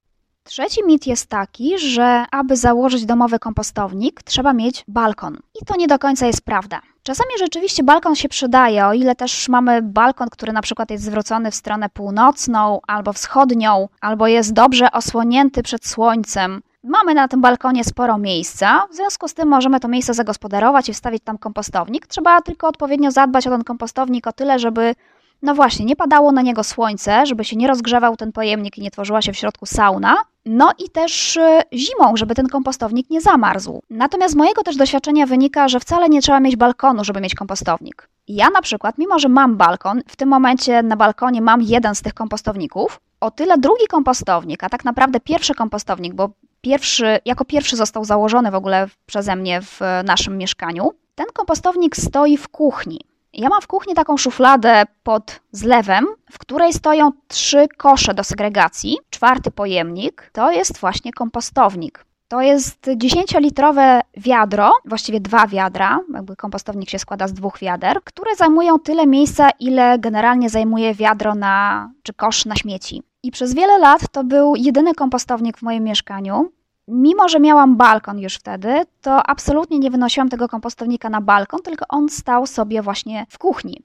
Trzeci 0.46 0.80
mit 0.86 1.06
jest 1.06 1.26
taki, 1.26 1.78
że 1.78 2.24
aby 2.30 2.56
założyć 2.56 3.06
domowy 3.06 3.38
kompostownik, 3.38 4.22
trzeba 4.22 4.52
mieć 4.52 4.84
balkon. 4.88 5.38
I 5.62 5.64
to 5.64 5.76
nie 5.76 5.86
do 5.88 5.98
końca 5.98 6.26
jest 6.26 6.40
prawda. 6.40 6.80
Czasami 7.02 7.30
rzeczywiście 7.38 7.82
balkon 7.82 8.14
się 8.14 8.28
przydaje, 8.28 8.86
o 8.86 8.92
ile 8.92 9.14
też 9.14 9.48
mamy 9.48 9.82
balkon, 9.82 10.28
który 10.30 10.52
na 10.52 10.62
przykład 10.62 10.90
jest 10.90 11.04
zwrócony 11.04 11.50
w 11.50 11.54
stronę 11.54 11.88
północną 11.88 12.80
albo 12.86 13.12
wschodnią, 13.12 13.88
albo 14.00 14.26
jest 14.26 14.52
dobrze 14.52 14.92
osłonięty 14.92 15.62
przed 15.62 15.86
słońcem. 15.86 16.62
Mamy 16.84 17.14
na 17.14 17.28
tym 17.28 17.40
balkonie 17.40 17.84
sporo 17.84 18.18
miejsca, 18.18 18.86
w 18.90 18.94
związku 18.94 19.28
z 19.28 19.34
tym 19.34 19.48
możemy 19.48 19.80
to 19.80 19.88
miejsce 19.88 20.14
zagospodarować 20.14 20.88
i 20.88 20.92
wstawić 20.94 21.22
tam 21.24 21.38
kompostownik. 21.38 22.06
Trzeba 22.06 22.42
tylko 22.42 22.68
odpowiednio 22.68 23.10
zadbać 23.10 23.46
o 23.46 23.50
ten 23.50 23.64
kompostownik 23.64 24.26
o 24.26 24.32
tyle, 24.32 24.58
żeby 24.58 24.94
no 25.43 25.55
właśnie, 25.55 25.85
nie 25.85 25.97
padało 25.97 26.33
na 26.33 26.43
niego 26.43 26.64
słońce, 26.64 27.26
żeby 27.26 27.45
się 27.45 27.57
nie 27.57 27.69
rozgrzewał 27.69 28.16
ten 28.16 28.33
pojemnik 28.33 28.78
i 28.78 28.81
nie 28.81 28.90
tworzyła 28.90 29.23
się 29.23 29.33
w 29.33 29.37
środku 29.37 29.66
sauna. 29.66 30.16
No 30.45 30.73
i 30.87 30.90
też 30.90 31.37
y, 31.37 31.62
zimą, 31.73 32.16
żeby 32.16 32.35
ten 32.35 32.49
kompostownik 32.49 33.11
nie 33.11 33.21
zamarzł. 33.21 33.83
Natomiast 33.90 34.35
z 34.35 34.37
mojego 34.37 34.62
też 34.62 34.76
doświadczenia 34.76 35.26
wynika, 35.26 35.69
że 35.69 35.81
wcale 35.81 36.09
nie 36.09 36.23
trzeba 36.23 36.40
mieć 36.40 36.57
balkonu, 36.57 37.05
żeby 37.05 37.21
mieć 37.21 37.35
kompostownik. 37.35 38.09
Ja 38.28 38.50
na 38.50 38.62
przykład, 38.62 38.99
mimo 38.99 39.19
że 39.19 39.28
mam 39.28 39.57
balkon, 39.57 40.02
w 40.09 40.16
tym 40.16 40.28
momencie 40.28 40.83
na 40.83 40.97
balkonie 40.97 41.43
mam 41.43 41.62
jeden 41.62 41.95
z 41.95 42.02
tych 42.02 42.14
kompostowników, 42.14 43.00
o 43.21 43.31
tyle 43.31 43.59
drugi 43.59 43.87
kompostownik, 43.87 44.64
a 44.64 44.69
tak 44.69 44.85
naprawdę 44.85 45.21
pierwszy 45.21 45.55
kompostownik, 45.55 46.14
bo 46.14 46.31
pierwszy, 46.61 47.19
jako 47.25 47.45
pierwszy 47.45 47.76
został 47.76 48.05
założony 48.05 48.50
w 48.50 48.55
ogóle 48.55 48.88
przeze 49.07 49.37
mnie 49.37 49.61
w 49.62 49.81
naszym 50.05 50.38
mieszkaniu, 50.38 50.93
ten 51.14 51.26
kompostownik 51.35 51.97
stoi 51.97 52.37
w 52.37 52.49
kuchni. 52.49 53.00
Ja 53.37 53.49
mam 53.49 53.62
w 53.62 53.66
kuchni 53.66 53.95
taką 53.95 54.16
szufladę 54.16 54.85
pod 55.02 55.40
zlewem, 55.52 56.07
w 56.31 56.38
której 56.38 56.73
stoją 56.73 57.12
trzy 57.28 57.69
kosze 57.76 58.14
do 58.14 58.25
segregacji. 58.25 58.99
Czwarty 59.11 59.50
pojemnik 59.50 60.31
to 60.33 60.50
jest 60.50 60.78
właśnie 60.78 61.12
kompostownik. 61.12 62.05
To 62.28 62.40
jest 62.40 62.87
10-litrowe 62.87 64.00
wiadro, 64.16 64.73
właściwie 64.85 65.21
dwa 65.21 65.47
wiadra, 65.47 66.00
jakby 66.14 66.37
kompostownik 66.37 66.90
się 66.90 66.99
składa 66.99 67.28
z 67.28 67.33
dwóch 67.33 67.59
wiader, 67.59 68.00
które 68.05 68.37
zajmują 68.37 68.78
tyle 68.78 69.07
miejsca, 69.07 69.50
ile 69.61 69.99
generalnie 69.99 70.50
zajmuje 70.50 70.95
wiadro 70.95 71.35
na, 71.35 71.90
czy 72.02 72.14
kosz 72.14 72.45
na 72.45 72.57
śmieci. 72.57 73.02
I 73.23 73.31
przez 73.31 73.55
wiele 73.55 73.78
lat 73.78 74.00
to 74.12 74.25
był 74.25 74.57
jedyny 74.57 74.95
kompostownik 74.95 75.59
w 75.59 75.62
moim 75.62 75.85
mieszkaniu 75.85 76.52
mimo 76.88 77.28
że 77.28 77.40
miałam 77.40 77.76
balkon 77.76 78.19
już 78.19 78.35
wtedy, 78.35 78.83
to 79.02 79.26
absolutnie 79.26 79.78
nie 79.78 79.90
wynosiłam 79.90 80.28
tego 80.28 80.49
kompostownika 80.49 81.11
na 81.11 81.21
balkon, 81.21 81.62
tylko 81.62 81.85
on 81.88 82.09
stał 82.09 82.47
sobie 82.47 82.83
właśnie 82.83 83.26
w 83.31 83.38
kuchni. 83.38 83.83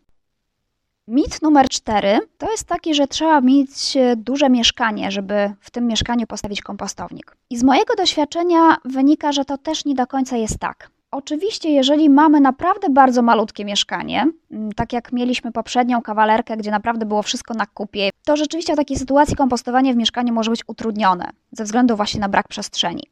Mit 1.08 1.42
numer 1.42 1.70
cztery 1.70 2.20
to 2.38 2.52
jest 2.52 2.64
taki, 2.64 2.96
że 2.96 3.08
trzeba 3.08 3.42
mieć 3.42 3.98
duże 4.18 4.50
mieszkanie, 4.50 5.12
żeby 5.12 5.54
w 5.60 5.72
tym 5.72 5.88
mieszkaniu 5.88 6.28
postawić 6.28 6.62
kompostownik. 6.62 7.38
I 7.50 7.58
z 7.58 7.64
mojego 7.64 7.96
doświadczenia 7.96 8.78
wynika, 8.86 9.32
że 9.32 9.46
to 9.46 9.58
też 9.58 9.86
nie 9.86 9.96
do 9.96 10.08
końca 10.08 10.38
jest 10.38 10.60
tak. 10.60 10.90
Oczywiście, 11.12 11.70
jeżeli 11.70 12.10
mamy 12.10 12.42
naprawdę 12.42 12.90
bardzo 12.90 13.22
malutkie 13.22 13.66
mieszkanie, 13.66 14.28
mm, 14.52 14.72
tak 14.72 14.94
jak 14.94 15.12
mieliśmy 15.12 15.52
poprzednią 15.52 16.02
kawalerkę, 16.02 16.58
gdzie 16.58 16.72
naprawdę 16.72 17.06
było 17.06 17.22
wszystko 17.22 17.54
na 17.54 17.66
kupie, 17.66 18.10
to 18.26 18.38
rzeczywiście 18.38 18.74
w 18.74 18.78
takiej 18.78 18.98
sytuacji 18.98 19.36
kompostowanie 19.36 19.94
w 19.94 19.98
mieszkaniu 19.98 20.34
może 20.34 20.52
być 20.52 20.62
utrudnione 20.68 21.30
ze 21.52 21.64
względu 21.64 21.96
właśnie 21.96 22.20
na 22.20 22.30
brak 22.30 22.48
przestrzeni. 22.48 23.04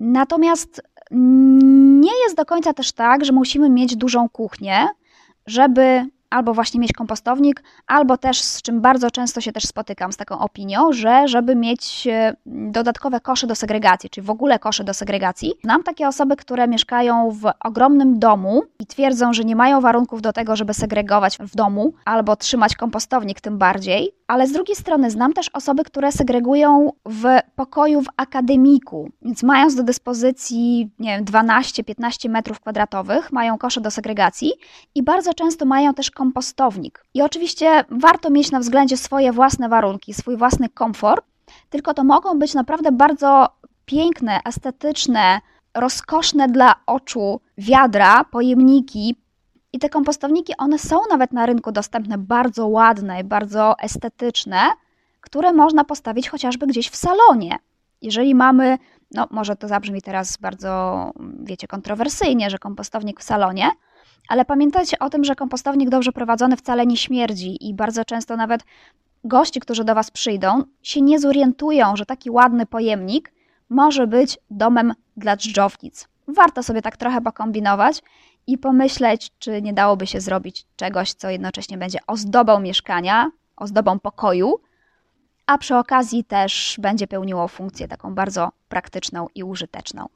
Natomiast 0.00 0.82
mm, 1.10 2.00
nie 2.00 2.12
jest 2.24 2.36
do 2.36 2.44
końca 2.44 2.72
też 2.72 2.92
tak, 2.92 3.24
że 3.24 3.32
musimy 3.32 3.70
mieć 3.70 3.96
dużą 3.96 4.28
kuchnię, 4.28 4.86
żeby 5.46 6.06
albo 6.30 6.54
właśnie 6.54 6.80
mieć 6.80 6.92
kompostownik, 6.92 7.62
albo 7.86 8.16
też 8.16 8.40
z 8.40 8.62
czym 8.62 8.80
bardzo 8.80 9.10
często 9.10 9.40
się 9.40 9.52
też 9.52 9.64
spotykam 9.64 10.12
z 10.12 10.16
taką 10.16 10.38
opinią, 10.38 10.92
że 10.92 11.28
żeby 11.28 11.56
mieć 11.56 12.06
e, 12.06 12.36
dodatkowe 12.46 13.20
kosze 13.20 13.46
do 13.46 13.54
segregacji, 13.54 14.10
czyli 14.10 14.26
w 14.26 14.30
ogóle 14.30 14.58
kosze 14.58 14.84
do 14.84 14.94
segregacji. 14.94 15.52
Znam 15.64 15.82
takie 15.82 16.08
osoby, 16.08 16.36
które 16.36 16.68
mieszkają 16.68 17.30
w 17.30 17.50
ogromnym 17.64 18.18
domu 18.18 18.62
i 18.78 18.86
twierdzą, 18.86 19.32
że 19.32 19.44
nie 19.44 19.56
mają 19.56 19.80
warunków 19.80 20.22
do 20.22 20.32
tego, 20.32 20.56
żeby 20.56 20.74
segregować 20.74 21.38
w 21.38 21.56
domu 21.56 21.92
albo 22.04 22.36
trzymać 22.36 22.76
kompostownik 22.76 23.40
tym 23.40 23.58
bardziej, 23.58 24.12
ale 24.26 24.46
z 24.46 24.52
drugiej 24.52 24.76
strony 24.76 25.10
znam 25.10 25.32
też 25.32 25.50
osoby, 25.52 25.84
które 25.84 26.12
segregują 26.12 26.92
w 27.04 27.24
pokoju 27.56 28.02
w 28.02 28.06
akademiku, 28.16 29.10
więc 29.22 29.42
mając 29.42 29.74
do 29.74 29.82
dyspozycji, 29.82 30.90
nie 30.98 31.16
wiem, 31.16 31.24
12-15 31.24 32.30
metrów 32.30 32.60
kwadratowych, 32.60 33.32
mają 33.32 33.58
kosze 33.58 33.80
do 33.80 33.90
segregacji 33.90 34.52
i 34.94 35.02
bardzo 35.02 35.34
często 35.34 35.64
mają 35.64 35.94
też 35.94 36.10
kompostownik. 36.16 37.04
I 37.14 37.22
oczywiście 37.22 37.84
warto 37.90 38.30
mieć 38.30 38.50
na 38.50 38.60
względzie 38.60 38.96
swoje 38.96 39.32
własne 39.32 39.68
warunki, 39.68 40.14
swój 40.14 40.36
własny 40.36 40.68
komfort, 40.68 41.26
tylko 41.70 41.94
to 41.94 42.04
mogą 42.04 42.38
być 42.38 42.54
naprawdę 42.54 42.92
bardzo 42.92 43.48
piękne, 43.84 44.40
estetyczne, 44.44 45.40
rozkoszne 45.74 46.48
dla 46.48 46.74
oczu 46.86 47.40
wiadra, 47.58 48.24
pojemniki. 48.24 49.16
I 49.72 49.78
te 49.78 49.88
kompostowniki, 49.88 50.52
one 50.58 50.78
są 50.78 50.96
nawet 51.10 51.32
na 51.32 51.46
rynku 51.46 51.72
dostępne, 51.72 52.18
bardzo 52.18 52.66
ładne, 52.66 53.24
bardzo 53.24 53.74
estetyczne, 53.82 54.60
które 55.20 55.52
można 55.52 55.84
postawić 55.84 56.28
chociażby 56.28 56.66
gdzieś 56.66 56.88
w 56.90 56.96
salonie. 56.96 57.58
Jeżeli 58.02 58.34
mamy, 58.34 58.78
no 59.14 59.26
może 59.30 59.56
to 59.56 59.68
zabrzmi 59.68 60.02
teraz 60.02 60.36
bardzo, 60.36 61.12
wiecie, 61.40 61.66
kontrowersyjnie, 61.66 62.50
że 62.50 62.58
kompostownik 62.58 63.20
w 63.20 63.22
salonie, 63.22 63.70
ale 64.28 64.44
pamiętajcie 64.44 64.98
o 64.98 65.10
tym, 65.10 65.24
że 65.24 65.34
kompostownik 65.34 65.90
dobrze 65.90 66.12
prowadzony 66.12 66.56
wcale 66.56 66.86
nie 66.86 66.96
śmierdzi 66.96 67.68
i 67.68 67.74
bardzo 67.74 68.04
często 68.04 68.36
nawet 68.36 68.62
goście, 69.24 69.60
którzy 69.60 69.84
do 69.84 69.94
Was 69.94 70.10
przyjdą, 70.10 70.62
się 70.82 71.00
nie 71.00 71.18
zorientują, 71.18 71.96
że 71.96 72.06
taki 72.06 72.30
ładny 72.30 72.66
pojemnik 72.66 73.32
może 73.68 74.06
być 74.06 74.38
domem 74.50 74.94
dla 75.16 75.36
dżdżownic. 75.36 76.08
Warto 76.28 76.62
sobie 76.62 76.82
tak 76.82 76.96
trochę 76.96 77.20
pokombinować 77.20 78.02
i 78.46 78.58
pomyśleć, 78.58 79.30
czy 79.38 79.62
nie 79.62 79.72
dałoby 79.72 80.06
się 80.06 80.20
zrobić 80.20 80.66
czegoś, 80.76 81.12
co 81.12 81.30
jednocześnie 81.30 81.78
będzie 81.78 81.98
ozdobą 82.06 82.60
mieszkania, 82.60 83.30
ozdobą 83.56 83.98
pokoju, 83.98 84.60
a 85.46 85.58
przy 85.58 85.76
okazji 85.76 86.24
też 86.24 86.76
będzie 86.82 87.06
pełniło 87.06 87.48
funkcję 87.48 87.88
taką 87.88 88.14
bardzo 88.14 88.52
praktyczną 88.68 89.26
i 89.34 89.44
użyteczną. 89.44 90.06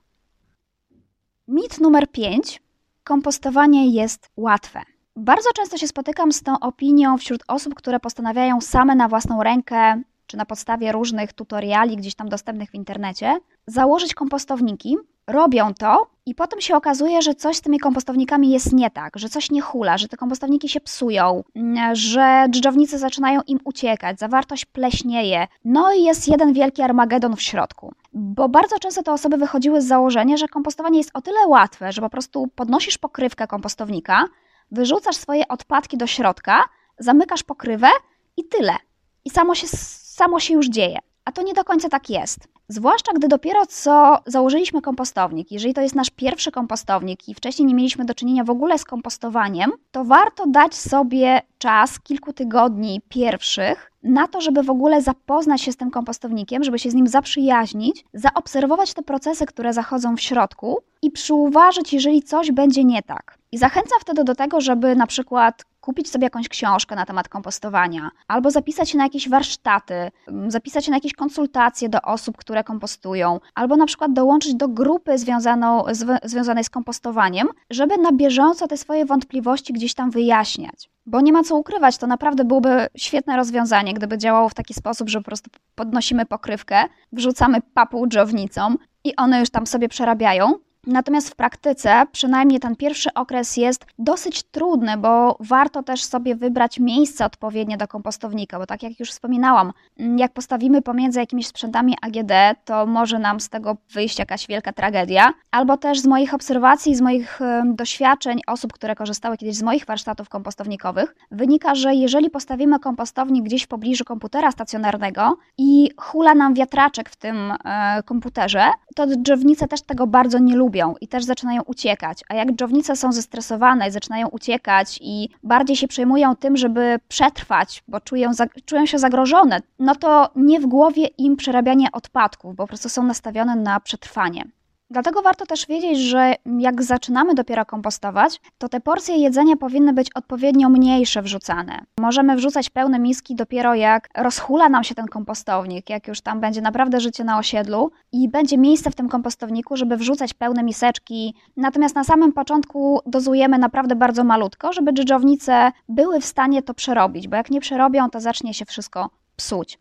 Mit 1.48 1.80
numer 1.80 2.10
5 2.10 2.62
kompostowanie 3.04 3.90
jest 3.90 4.30
łatwe. 4.36 4.82
Bardzo 5.16 5.48
często 5.56 5.78
się 5.78 5.88
spotykam 5.88 6.32
z 6.32 6.42
tą 6.42 6.60
opinią 6.60 7.18
wśród 7.18 7.42
osób, 7.48 7.74
które 7.74 8.00
postanawiają 8.00 8.60
same 8.60 8.94
na 8.94 9.08
własną 9.08 9.42
rękę, 9.42 10.02
czy 10.26 10.36
na 10.36 10.46
podstawie 10.46 10.92
różnych 10.92 11.32
tutoriali 11.32 11.96
gdzieś 11.96 12.14
tam 12.14 12.28
dostępnych 12.28 12.70
w 12.70 12.74
internecie, 12.74 13.38
założyć 13.66 14.14
kompostowniki. 14.14 14.96
Robią 15.26 15.74
to 15.74 16.06
i 16.26 16.34
potem 16.34 16.60
się 16.60 16.76
okazuje, 16.76 17.22
że 17.22 17.34
coś 17.34 17.56
z 17.56 17.60
tymi 17.60 17.78
kompostownikami 17.78 18.50
jest 18.50 18.72
nie 18.72 18.90
tak, 18.90 19.18
że 19.18 19.28
coś 19.28 19.50
nie 19.50 19.60
hula, 19.60 19.98
że 19.98 20.08
te 20.08 20.16
kompostowniki 20.16 20.68
się 20.68 20.80
psują, 20.80 21.44
że 21.92 22.46
dżdżownice 22.50 22.98
zaczynają 22.98 23.40
im 23.46 23.58
uciekać, 23.64 24.18
zawartość 24.18 24.64
pleśnieje. 24.64 25.46
No 25.64 25.92
i 25.92 26.04
jest 26.04 26.28
jeden 26.28 26.52
wielki 26.52 26.82
armagedon 26.82 27.36
w 27.36 27.42
środku. 27.42 27.92
Bo 28.12 28.48
bardzo 28.48 28.78
często 28.78 29.02
te 29.02 29.12
osoby 29.12 29.36
wychodziły 29.36 29.82
z 29.82 29.86
założenia, 29.86 30.36
że 30.36 30.48
kompostowanie 30.48 30.98
jest 30.98 31.10
o 31.14 31.22
tyle 31.22 31.46
łatwe, 31.46 31.92
że 31.92 32.00
po 32.00 32.10
prostu 32.10 32.46
podnosisz 32.54 32.98
pokrywkę 32.98 33.46
kompostownika, 33.46 34.24
wyrzucasz 34.70 35.16
swoje 35.16 35.48
odpadki 35.48 35.96
do 35.96 36.06
środka, 36.06 36.64
zamykasz 36.98 37.42
pokrywę 37.42 37.88
i 38.36 38.44
tyle. 38.44 38.76
I 39.24 39.30
samo 39.30 39.54
się, 39.54 39.66
samo 39.68 40.40
się 40.40 40.54
już 40.54 40.68
dzieje. 40.68 40.98
A 41.24 41.32
to 41.32 41.42
nie 41.42 41.54
do 41.54 41.64
końca 41.64 41.88
tak 41.88 42.10
jest. 42.10 42.48
Zwłaszcza 42.68 43.12
gdy 43.12 43.28
dopiero 43.28 43.66
co 43.66 44.18
założyliśmy 44.26 44.82
kompostownik, 44.82 45.52
jeżeli 45.52 45.74
to 45.74 45.80
jest 45.80 45.94
nasz 45.94 46.10
pierwszy 46.10 46.52
kompostownik 46.52 47.28
i 47.28 47.34
wcześniej 47.34 47.66
nie 47.66 47.74
mieliśmy 47.74 48.04
do 48.04 48.14
czynienia 48.14 48.44
w 48.44 48.50
ogóle 48.50 48.78
z 48.78 48.84
kompostowaniem, 48.84 49.72
to 49.90 50.04
warto 50.04 50.46
dać 50.46 50.74
sobie 50.74 51.42
czas 51.58 52.00
kilku 52.00 52.32
tygodni 52.32 53.00
pierwszych 53.08 53.92
na 54.02 54.28
to, 54.28 54.40
żeby 54.40 54.62
w 54.62 54.70
ogóle 54.70 55.02
zapoznać 55.02 55.62
się 55.62 55.72
z 55.72 55.76
tym 55.76 55.90
kompostownikiem, 55.90 56.64
żeby 56.64 56.78
się 56.78 56.90
z 56.90 56.94
nim 56.94 57.06
zaprzyjaźnić, 57.06 58.04
zaobserwować 58.14 58.94
te 58.94 59.02
procesy, 59.02 59.46
które 59.46 59.72
zachodzą 59.72 60.16
w 60.16 60.20
środku 60.20 60.78
i 61.02 61.10
przyuważyć, 61.10 61.92
jeżeli 61.92 62.22
coś 62.22 62.52
będzie 62.52 62.84
nie 62.84 63.02
tak. 63.02 63.38
I 63.52 63.58
zachęcam 63.58 63.98
wtedy 64.00 64.24
do 64.24 64.34
tego, 64.34 64.60
żeby 64.60 64.96
na 64.96 65.06
przykład 65.06 65.64
kupić 65.90 66.10
sobie 66.10 66.24
jakąś 66.24 66.48
książkę 66.48 66.96
na 66.96 67.06
temat 67.06 67.28
kompostowania, 67.28 68.10
albo 68.28 68.50
zapisać 68.50 68.90
się 68.90 68.98
na 68.98 69.04
jakieś 69.04 69.28
warsztaty, 69.28 70.10
zapisać 70.48 70.84
się 70.84 70.90
na 70.90 70.96
jakieś 70.96 71.14
konsultacje 71.14 71.88
do 71.88 72.02
osób, 72.02 72.36
które 72.36 72.64
kompostują, 72.64 73.40
albo 73.54 73.76
na 73.76 73.86
przykład 73.86 74.12
dołączyć 74.12 74.54
do 74.54 74.68
grupy 74.68 75.18
związaną, 75.18 75.84
związanej 76.22 76.64
z 76.64 76.70
kompostowaniem, 76.70 77.48
żeby 77.70 77.98
na 77.98 78.12
bieżąco 78.12 78.68
te 78.68 78.76
swoje 78.76 79.04
wątpliwości 79.04 79.72
gdzieś 79.72 79.94
tam 79.94 80.10
wyjaśniać. 80.10 80.90
Bo 81.06 81.20
nie 81.20 81.32
ma 81.32 81.42
co 81.42 81.56
ukrywać, 81.56 81.98
to 81.98 82.06
naprawdę 82.06 82.44
byłoby 82.44 82.86
świetne 82.96 83.36
rozwiązanie, 83.36 83.94
gdyby 83.94 84.18
działało 84.18 84.48
w 84.48 84.54
taki 84.54 84.74
sposób, 84.74 85.08
że 85.08 85.18
po 85.18 85.24
prostu 85.24 85.50
podnosimy 85.74 86.26
pokrywkę, 86.26 86.84
wrzucamy 87.12 87.58
papu 87.74 88.06
dżownicą 88.06 88.74
i 89.04 89.16
one 89.16 89.40
już 89.40 89.50
tam 89.50 89.66
sobie 89.66 89.88
przerabiają, 89.88 90.54
Natomiast 90.86 91.30
w 91.30 91.36
praktyce, 91.36 92.06
przynajmniej 92.12 92.60
ten 92.60 92.76
pierwszy 92.76 93.14
okres 93.14 93.56
jest 93.56 93.86
dosyć 93.98 94.42
trudny, 94.42 94.96
bo 94.96 95.36
warto 95.40 95.82
też 95.82 96.04
sobie 96.04 96.36
wybrać 96.36 96.78
miejsce 96.78 97.24
odpowiednie 97.24 97.76
do 97.76 97.88
kompostownika, 97.88 98.58
bo 98.58 98.66
tak 98.66 98.82
jak 98.82 99.00
już 99.00 99.10
wspominałam, 99.10 99.72
jak 100.16 100.32
postawimy 100.32 100.82
pomiędzy 100.82 101.20
jakimiś 101.20 101.46
sprzętami 101.46 101.96
AGD, 102.02 102.32
to 102.64 102.86
może 102.86 103.18
nam 103.18 103.40
z 103.40 103.48
tego 103.48 103.76
wyjść 103.92 104.18
jakaś 104.18 104.46
wielka 104.46 104.72
tragedia. 104.72 105.32
Albo 105.50 105.76
też 105.76 106.00
z 106.00 106.06
moich 106.06 106.34
obserwacji, 106.34 106.94
z 106.94 107.00
moich 107.00 107.40
doświadczeń 107.64 108.40
osób, 108.46 108.72
które 108.72 108.94
korzystały 108.94 109.36
kiedyś 109.36 109.56
z 109.56 109.62
moich 109.62 109.84
warsztatów 109.84 110.28
kompostownikowych, 110.28 111.14
wynika, 111.30 111.74
że 111.74 111.94
jeżeli 111.94 112.30
postawimy 112.30 112.78
kompostownik 112.78 113.44
gdzieś 113.44 113.62
w 113.62 113.68
pobliżu 113.68 114.04
komputera 114.04 114.50
stacjonarnego 114.50 115.36
i 115.58 115.90
hula 115.96 116.34
nam 116.34 116.54
wiatraczek 116.54 117.10
w 117.10 117.16
tym 117.16 117.52
e, 117.64 118.02
komputerze, 118.02 118.64
to 118.96 119.06
drzewnice 119.06 119.68
też 119.68 119.82
tego 119.82 120.06
bardzo 120.06 120.38
nie 120.38 120.56
lubią 120.56 120.69
lubią 120.70 120.94
i 121.00 121.08
też 121.08 121.24
zaczynają 121.24 121.62
uciekać. 121.62 122.20
A 122.28 122.34
jak 122.34 122.52
dżownice 122.52 122.96
są 122.96 123.12
zestresowane 123.12 123.88
i 123.88 123.90
zaczynają 123.90 124.28
uciekać 124.28 124.98
i 125.02 125.28
bardziej 125.42 125.76
się 125.76 125.88
przejmują 125.88 126.36
tym, 126.36 126.56
żeby 126.56 126.98
przetrwać, 127.08 127.82
bo 127.88 128.00
czują, 128.00 128.30
czują 128.64 128.86
się 128.86 128.98
zagrożone, 128.98 129.60
no 129.78 129.94
to 129.94 130.30
nie 130.36 130.60
w 130.60 130.66
głowie 130.66 131.06
im 131.06 131.36
przerabianie 131.36 131.92
odpadków, 131.92 132.56
bo 132.56 132.62
po 132.64 132.68
prostu 132.68 132.88
są 132.88 133.02
nastawione 133.02 133.56
na 133.56 133.80
przetrwanie. 133.80 134.44
Dlatego 134.92 135.22
warto 135.22 135.46
też 135.46 135.66
wiedzieć, 135.66 135.98
że 135.98 136.34
jak 136.58 136.82
zaczynamy 136.82 137.34
dopiero 137.34 137.64
kompostować, 137.66 138.40
to 138.58 138.68
te 138.68 138.80
porcje 138.80 139.16
jedzenia 139.16 139.56
powinny 139.56 139.92
być 139.92 140.12
odpowiednio 140.14 140.68
mniejsze 140.68 141.22
wrzucane. 141.22 141.80
Możemy 142.00 142.36
wrzucać 142.36 142.70
pełne 142.70 142.98
miski 142.98 143.34
dopiero 143.34 143.74
jak 143.74 144.08
rozhula 144.16 144.68
nam 144.68 144.84
się 144.84 144.94
ten 144.94 145.06
kompostownik, 145.06 145.90
jak 145.90 146.08
już 146.08 146.20
tam 146.20 146.40
będzie 146.40 146.60
naprawdę 146.60 147.00
życie 147.00 147.24
na 147.24 147.38
osiedlu 147.38 147.90
i 148.12 148.28
będzie 148.28 148.58
miejsce 148.58 148.90
w 148.90 148.94
tym 148.94 149.08
kompostowniku, 149.08 149.76
żeby 149.76 149.96
wrzucać 149.96 150.34
pełne 150.34 150.62
miseczki. 150.62 151.34
Natomiast 151.56 151.94
na 151.94 152.04
samym 152.04 152.32
początku 152.32 153.00
dozujemy 153.06 153.58
naprawdę 153.58 153.96
bardzo 153.96 154.24
malutko, 154.24 154.72
żeby 154.72 154.92
dżdżownice 154.92 155.72
były 155.88 156.20
w 156.20 156.26
stanie 156.26 156.62
to 156.62 156.74
przerobić, 156.74 157.28
bo 157.28 157.36
jak 157.36 157.50
nie 157.50 157.60
przerobią, 157.60 158.10
to 158.10 158.20
zacznie 158.20 158.54
się 158.54 158.64
wszystko 158.64 159.10
psuć. 159.36 159.78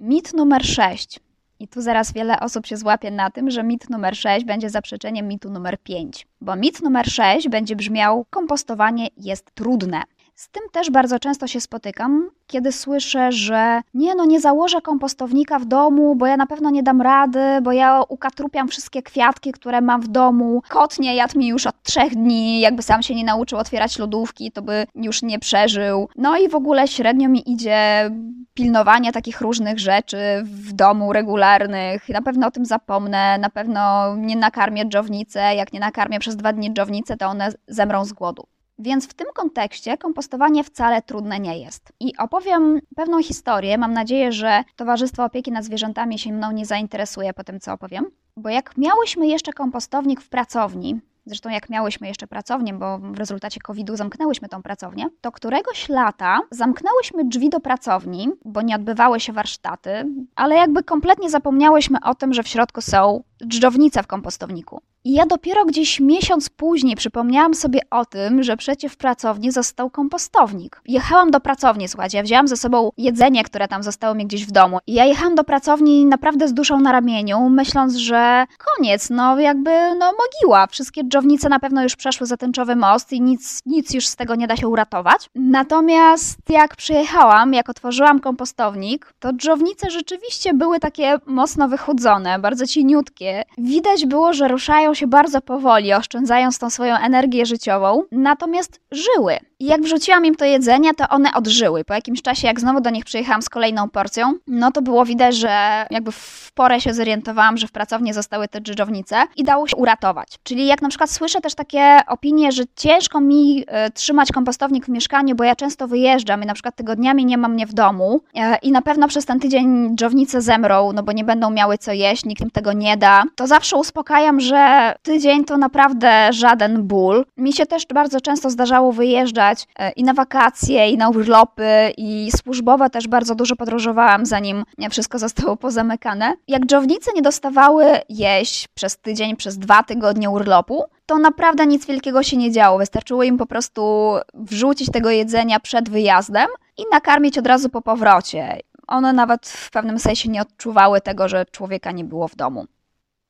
Mit 0.00 0.34
numer 0.34 0.66
6. 0.66 1.21
I 1.62 1.68
tu 1.68 1.82
zaraz 1.82 2.12
wiele 2.12 2.40
osób 2.40 2.66
się 2.66 2.76
złapie 2.76 3.10
na 3.10 3.30
tym, 3.30 3.50
że 3.50 3.62
mit 3.62 3.90
numer 3.90 4.16
6 4.16 4.44
będzie 4.44 4.70
zaprzeczeniem 4.70 5.28
mitu 5.28 5.50
numer 5.50 5.78
5, 5.82 6.26
bo 6.40 6.56
mit 6.56 6.82
numer 6.82 7.10
6 7.10 7.48
będzie 7.48 7.76
brzmiał: 7.76 8.26
kompostowanie 8.30 9.08
jest 9.16 9.54
trudne. 9.54 10.02
Z 10.34 10.48
tym 10.48 10.62
też 10.72 10.90
bardzo 10.90 11.18
często 11.18 11.46
się 11.46 11.60
spotykam, 11.60 12.30
kiedy 12.46 12.72
słyszę, 12.72 13.32
że 13.32 13.80
nie 13.94 14.14
no, 14.14 14.24
nie 14.24 14.40
założę 14.40 14.80
kompostownika 14.80 15.58
w 15.58 15.64
domu, 15.64 16.14
bo 16.14 16.26
ja 16.26 16.36
na 16.36 16.46
pewno 16.46 16.70
nie 16.70 16.82
dam 16.82 17.02
rady, 17.02 17.40
bo 17.62 17.72
ja 17.72 18.02
ukatrupiam 18.08 18.68
wszystkie 18.68 19.02
kwiatki, 19.02 19.52
które 19.52 19.80
mam 19.80 20.00
w 20.00 20.08
domu. 20.08 20.62
Kot 20.68 20.98
nie 20.98 21.14
jadł 21.14 21.38
mi 21.38 21.48
już 21.48 21.66
od 21.66 21.82
trzech 21.82 22.14
dni, 22.14 22.60
jakby 22.60 22.82
sam 22.82 23.02
się 23.02 23.14
nie 23.14 23.24
nauczył 23.24 23.58
otwierać 23.58 23.98
lodówki, 23.98 24.52
to 24.52 24.62
by 24.62 24.86
już 24.94 25.22
nie 25.22 25.38
przeżył. 25.38 26.08
No 26.16 26.38
i 26.38 26.48
w 26.48 26.54
ogóle 26.54 26.88
średnio 26.88 27.28
mi 27.28 27.52
idzie 27.52 28.10
pilnowanie 28.54 29.12
takich 29.12 29.40
różnych 29.40 29.78
rzeczy 29.78 30.16
w 30.44 30.72
domu 30.72 31.12
regularnych. 31.12 32.08
Na 32.08 32.22
pewno 32.22 32.46
o 32.46 32.50
tym 32.50 32.64
zapomnę, 32.64 33.38
na 33.38 33.50
pewno 33.50 34.14
nie 34.16 34.36
nakarmię 34.36 34.84
dżownice. 34.88 35.54
Jak 35.54 35.72
nie 35.72 35.80
nakarmię 35.80 36.18
przez 36.18 36.36
dwa 36.36 36.52
dni 36.52 36.72
dżownice, 36.72 37.16
to 37.16 37.26
one 37.26 37.52
zemrą 37.68 38.04
z 38.04 38.12
głodu. 38.12 38.46
Więc 38.82 39.08
w 39.08 39.14
tym 39.14 39.26
kontekście 39.34 39.98
kompostowanie 39.98 40.64
wcale 40.64 41.02
trudne 41.02 41.40
nie 41.40 41.58
jest. 41.58 41.92
I 42.00 42.16
opowiem 42.16 42.80
pewną 42.96 43.22
historię. 43.22 43.78
Mam 43.78 43.92
nadzieję, 43.92 44.32
że 44.32 44.64
Towarzystwo 44.76 45.24
Opieki 45.24 45.52
nad 45.52 45.64
Zwierzętami 45.64 46.18
się 46.18 46.32
mną 46.32 46.52
nie 46.52 46.66
zainteresuje 46.66 47.32
po 47.32 47.44
tym, 47.44 47.60
co 47.60 47.72
opowiem. 47.72 48.06
Bo 48.36 48.48
jak 48.48 48.76
miałyśmy 48.76 49.26
jeszcze 49.26 49.52
kompostownik 49.52 50.20
w 50.20 50.28
pracowni, 50.28 51.00
zresztą 51.26 51.50
jak 51.50 51.70
miałyśmy 51.70 52.08
jeszcze 52.08 52.26
pracownię, 52.26 52.74
bo 52.74 52.98
w 52.98 53.18
rezultacie 53.18 53.60
COVID-u 53.60 53.96
zamknęłyśmy 53.96 54.48
tą 54.48 54.62
pracownię, 54.62 55.08
to 55.20 55.32
któregoś 55.32 55.88
lata 55.88 56.40
zamknęłyśmy 56.50 57.24
drzwi 57.24 57.48
do 57.50 57.60
pracowni, 57.60 58.28
bo 58.44 58.62
nie 58.62 58.76
odbywały 58.76 59.20
się 59.20 59.32
warsztaty, 59.32 60.04
ale 60.36 60.54
jakby 60.54 60.84
kompletnie 60.84 61.30
zapomniałyśmy 61.30 61.98
o 62.04 62.14
tym, 62.14 62.32
że 62.32 62.42
w 62.42 62.48
środku 62.48 62.80
są 62.80 63.22
dżdżownice 63.46 64.02
w 64.02 64.06
kompostowniku. 64.06 64.80
I 65.04 65.12
ja 65.12 65.26
dopiero 65.26 65.64
gdzieś 65.64 66.00
miesiąc 66.00 66.48
później 66.48 66.96
przypomniałam 66.96 67.54
sobie 67.54 67.80
o 67.90 68.04
tym, 68.04 68.42
że 68.42 68.56
przecież 68.56 68.92
w 68.92 68.96
pracowni 68.96 69.52
został 69.52 69.90
kompostownik. 69.90 70.80
Jechałam 70.86 71.30
do 71.30 71.40
pracowni, 71.40 71.88
słuchajcie, 71.88 72.18
ja 72.18 72.24
wzięłam 72.24 72.48
ze 72.48 72.56
sobą 72.56 72.90
jedzenie, 72.98 73.44
które 73.44 73.68
tam 73.68 73.82
zostało 73.82 74.14
mi 74.14 74.26
gdzieś 74.26 74.46
w 74.46 74.50
domu. 74.50 74.78
I 74.86 74.94
ja 74.94 75.04
jechałam 75.04 75.34
do 75.34 75.44
pracowni 75.44 76.06
naprawdę 76.06 76.48
z 76.48 76.54
duszą 76.54 76.80
na 76.80 76.92
ramieniu, 76.92 77.48
myśląc, 77.48 77.94
że 77.94 78.44
koniec, 78.76 79.10
no 79.10 79.40
jakby, 79.40 79.70
no 79.98 80.12
mogiła. 80.12 80.66
Wszystkie 80.66 81.04
dżdżownice 81.04 81.48
na 81.48 81.60
pewno 81.60 81.82
już 81.82 81.96
przeszły 81.96 82.26
za 82.26 82.36
tęczowy 82.36 82.76
most 82.76 83.12
i 83.12 83.20
nic, 83.20 83.60
nic 83.66 83.94
już 83.94 84.06
z 84.06 84.16
tego 84.16 84.34
nie 84.34 84.46
da 84.46 84.56
się 84.56 84.68
uratować. 84.68 85.30
Natomiast 85.34 86.38
jak 86.48 86.76
przyjechałam, 86.76 87.54
jak 87.54 87.68
otworzyłam 87.68 88.20
kompostownik, 88.20 89.12
to 89.18 89.32
dżdżownice 89.32 89.90
rzeczywiście 89.90 90.54
były 90.54 90.80
takie 90.80 91.18
mocno 91.26 91.68
wychudzone, 91.68 92.38
bardzo 92.38 92.66
cieniutkie. 92.66 93.44
Widać 93.58 94.06
było, 94.06 94.32
że 94.32 94.48
ruszają 94.48 94.91
się 94.94 95.06
bardzo 95.06 95.40
powoli, 95.40 95.92
oszczędzając 95.92 96.58
tą 96.58 96.70
swoją 96.70 96.96
energię 96.96 97.46
życiową, 97.46 98.02
natomiast 98.12 98.80
żyły. 98.90 99.38
I 99.62 99.66
jak 99.66 99.82
wrzuciłam 99.82 100.26
im 100.26 100.34
to 100.34 100.44
jedzenie, 100.44 100.94
to 100.94 101.08
one 101.08 101.34
odżyły. 101.34 101.84
Po 101.84 101.94
jakimś 101.94 102.22
czasie, 102.22 102.46
jak 102.46 102.60
znowu 102.60 102.80
do 102.80 102.90
nich 102.90 103.04
przyjechałam 103.04 103.42
z 103.42 103.48
kolejną 103.48 103.90
porcją, 103.90 104.34
no 104.46 104.72
to 104.72 104.82
było 104.82 105.04
widać, 105.04 105.36
że 105.36 105.86
jakby 105.90 106.12
w 106.12 106.52
porę 106.54 106.80
się 106.80 106.94
zorientowałam, 106.94 107.56
że 107.56 107.66
w 107.66 107.72
pracowni 107.72 108.12
zostały 108.12 108.48
te 108.48 108.60
dżdżownice 108.60 109.16
i 109.36 109.44
dało 109.44 109.68
się 109.68 109.76
uratować. 109.76 110.28
Czyli 110.42 110.66
jak 110.66 110.82
na 110.82 110.88
przykład 110.88 111.10
słyszę 111.10 111.40
też 111.40 111.54
takie 111.54 112.00
opinie, 112.06 112.52
że 112.52 112.62
ciężko 112.76 113.20
mi 113.20 113.64
y, 113.86 113.90
trzymać 113.90 114.32
kompostownik 114.32 114.86
w 114.86 114.88
mieszkaniu, 114.88 115.34
bo 115.34 115.44
ja 115.44 115.56
często 115.56 115.88
wyjeżdżam 115.88 116.42
i 116.42 116.46
na 116.46 116.54
przykład 116.54 116.76
tygodniami 116.76 117.26
nie 117.26 117.38
mam 117.38 117.52
mnie 117.52 117.66
w 117.66 117.72
domu 117.72 118.20
y, 118.34 118.40
i 118.62 118.72
na 118.72 118.82
pewno 118.82 119.08
przez 119.08 119.26
ten 119.26 119.40
tydzień 119.40 119.96
dżdżownice 119.96 120.40
zemrą, 120.40 120.92
no 120.92 121.02
bo 121.02 121.12
nie 121.12 121.24
będą 121.24 121.50
miały 121.50 121.78
co 121.78 121.92
jeść, 121.92 122.24
nikt 122.24 122.42
im 122.42 122.50
tego 122.50 122.72
nie 122.72 122.96
da, 122.96 123.22
to 123.36 123.46
zawsze 123.46 123.76
uspokajam, 123.76 124.40
że 124.40 124.81
tydzień 125.02 125.44
to 125.44 125.58
naprawdę 125.58 126.32
żaden 126.32 126.82
ból. 126.82 127.24
Mi 127.36 127.52
się 127.52 127.66
też 127.66 127.86
bardzo 127.94 128.20
często 128.20 128.50
zdarzało 128.50 128.92
wyjeżdżać 128.92 129.66
e, 129.78 129.90
i 129.90 130.04
na 130.04 130.14
wakacje, 130.14 130.90
i 130.90 130.96
na 130.96 131.08
urlopy, 131.08 131.92
i 131.96 132.30
służbowe 132.36 132.90
też 132.90 133.08
bardzo 133.08 133.34
dużo 133.34 133.56
podróżowałam, 133.56 134.26
zanim 134.26 134.64
wszystko 134.90 135.18
zostało 135.18 135.56
pozamykane. 135.56 136.34
Jak 136.48 136.66
dżownice 136.66 137.10
nie 137.14 137.22
dostawały 137.22 137.84
jeść 138.08 138.68
przez 138.68 138.98
tydzień, 138.98 139.36
przez 139.36 139.58
dwa 139.58 139.82
tygodnie 139.82 140.30
urlopu, 140.30 140.84
to 141.06 141.18
naprawdę 141.18 141.66
nic 141.66 141.86
wielkiego 141.86 142.22
się 142.22 142.36
nie 142.36 142.52
działo. 142.52 142.78
Wystarczyło 142.78 143.22
im 143.22 143.38
po 143.38 143.46
prostu 143.46 144.12
wrzucić 144.34 144.90
tego 144.90 145.10
jedzenia 145.10 145.60
przed 145.60 145.90
wyjazdem 145.90 146.46
i 146.78 146.82
nakarmić 146.92 147.38
od 147.38 147.46
razu 147.46 147.68
po 147.68 147.82
powrocie. 147.82 148.60
One 148.86 149.12
nawet 149.12 149.48
w 149.48 149.70
pewnym 149.70 149.98
sensie 149.98 150.28
nie 150.28 150.42
odczuwały 150.42 151.00
tego, 151.00 151.28
że 151.28 151.46
człowieka 151.46 151.92
nie 151.92 152.04
było 152.04 152.28
w 152.28 152.36
domu. 152.36 152.66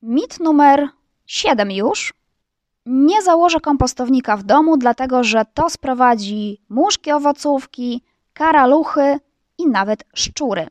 Mit 0.02 0.40
numer 0.40 0.88
7 1.32 1.70
już. 1.70 2.14
Nie 2.86 3.22
założę 3.22 3.60
kompostownika 3.60 4.36
w 4.36 4.42
domu, 4.42 4.76
dlatego 4.76 5.24
że 5.24 5.44
to 5.54 5.70
sprowadzi 5.70 6.60
muszki 6.68 7.12
owocówki, 7.12 8.02
karaluchy 8.32 9.18
i 9.58 9.66
nawet 9.66 10.04
szczury. 10.14 10.66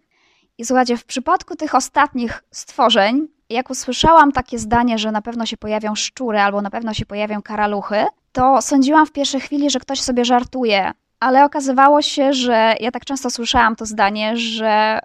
I 0.58 0.66
słuchajcie, 0.66 0.98
w 0.98 1.06
przypadku 1.06 1.56
tych 1.56 1.76
ostatnich 1.76 2.44
stworzeń, 2.52 3.28
jak 3.50 3.70
usłyszałam 3.70 4.32
takie 4.32 4.60
zdanie, 4.60 4.98
że 4.98 5.12
na 5.12 5.22
pewno 5.22 5.46
się 5.46 5.58
pojawią 5.58 5.96
szczury 5.96 6.40
albo 6.40 6.62
na 6.62 6.70
pewno 6.70 6.94
się 6.94 7.06
pojawią 7.06 7.42
karaluchy, 7.42 8.06
to 8.32 8.62
sądziłam 8.62 9.06
w 9.06 9.12
pierwszej 9.12 9.42
chwili, 9.42 9.70
że 9.70 9.80
ktoś 9.80 10.02
sobie 10.02 10.26
żartuje. 10.26 10.92
Ale 11.20 11.46
okazywało 11.46 12.02
się, 12.02 12.34
że 12.34 12.76
ja 12.80 12.92
tak 12.92 13.06
często 13.06 13.30
słyszałam 13.30 13.76
to 13.76 13.86
zdanie, 13.86 14.38
że 14.38 15.00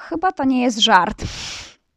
chyba 0.00 0.32
to 0.32 0.44
nie 0.44 0.62
jest 0.62 0.78
żart 0.78 1.24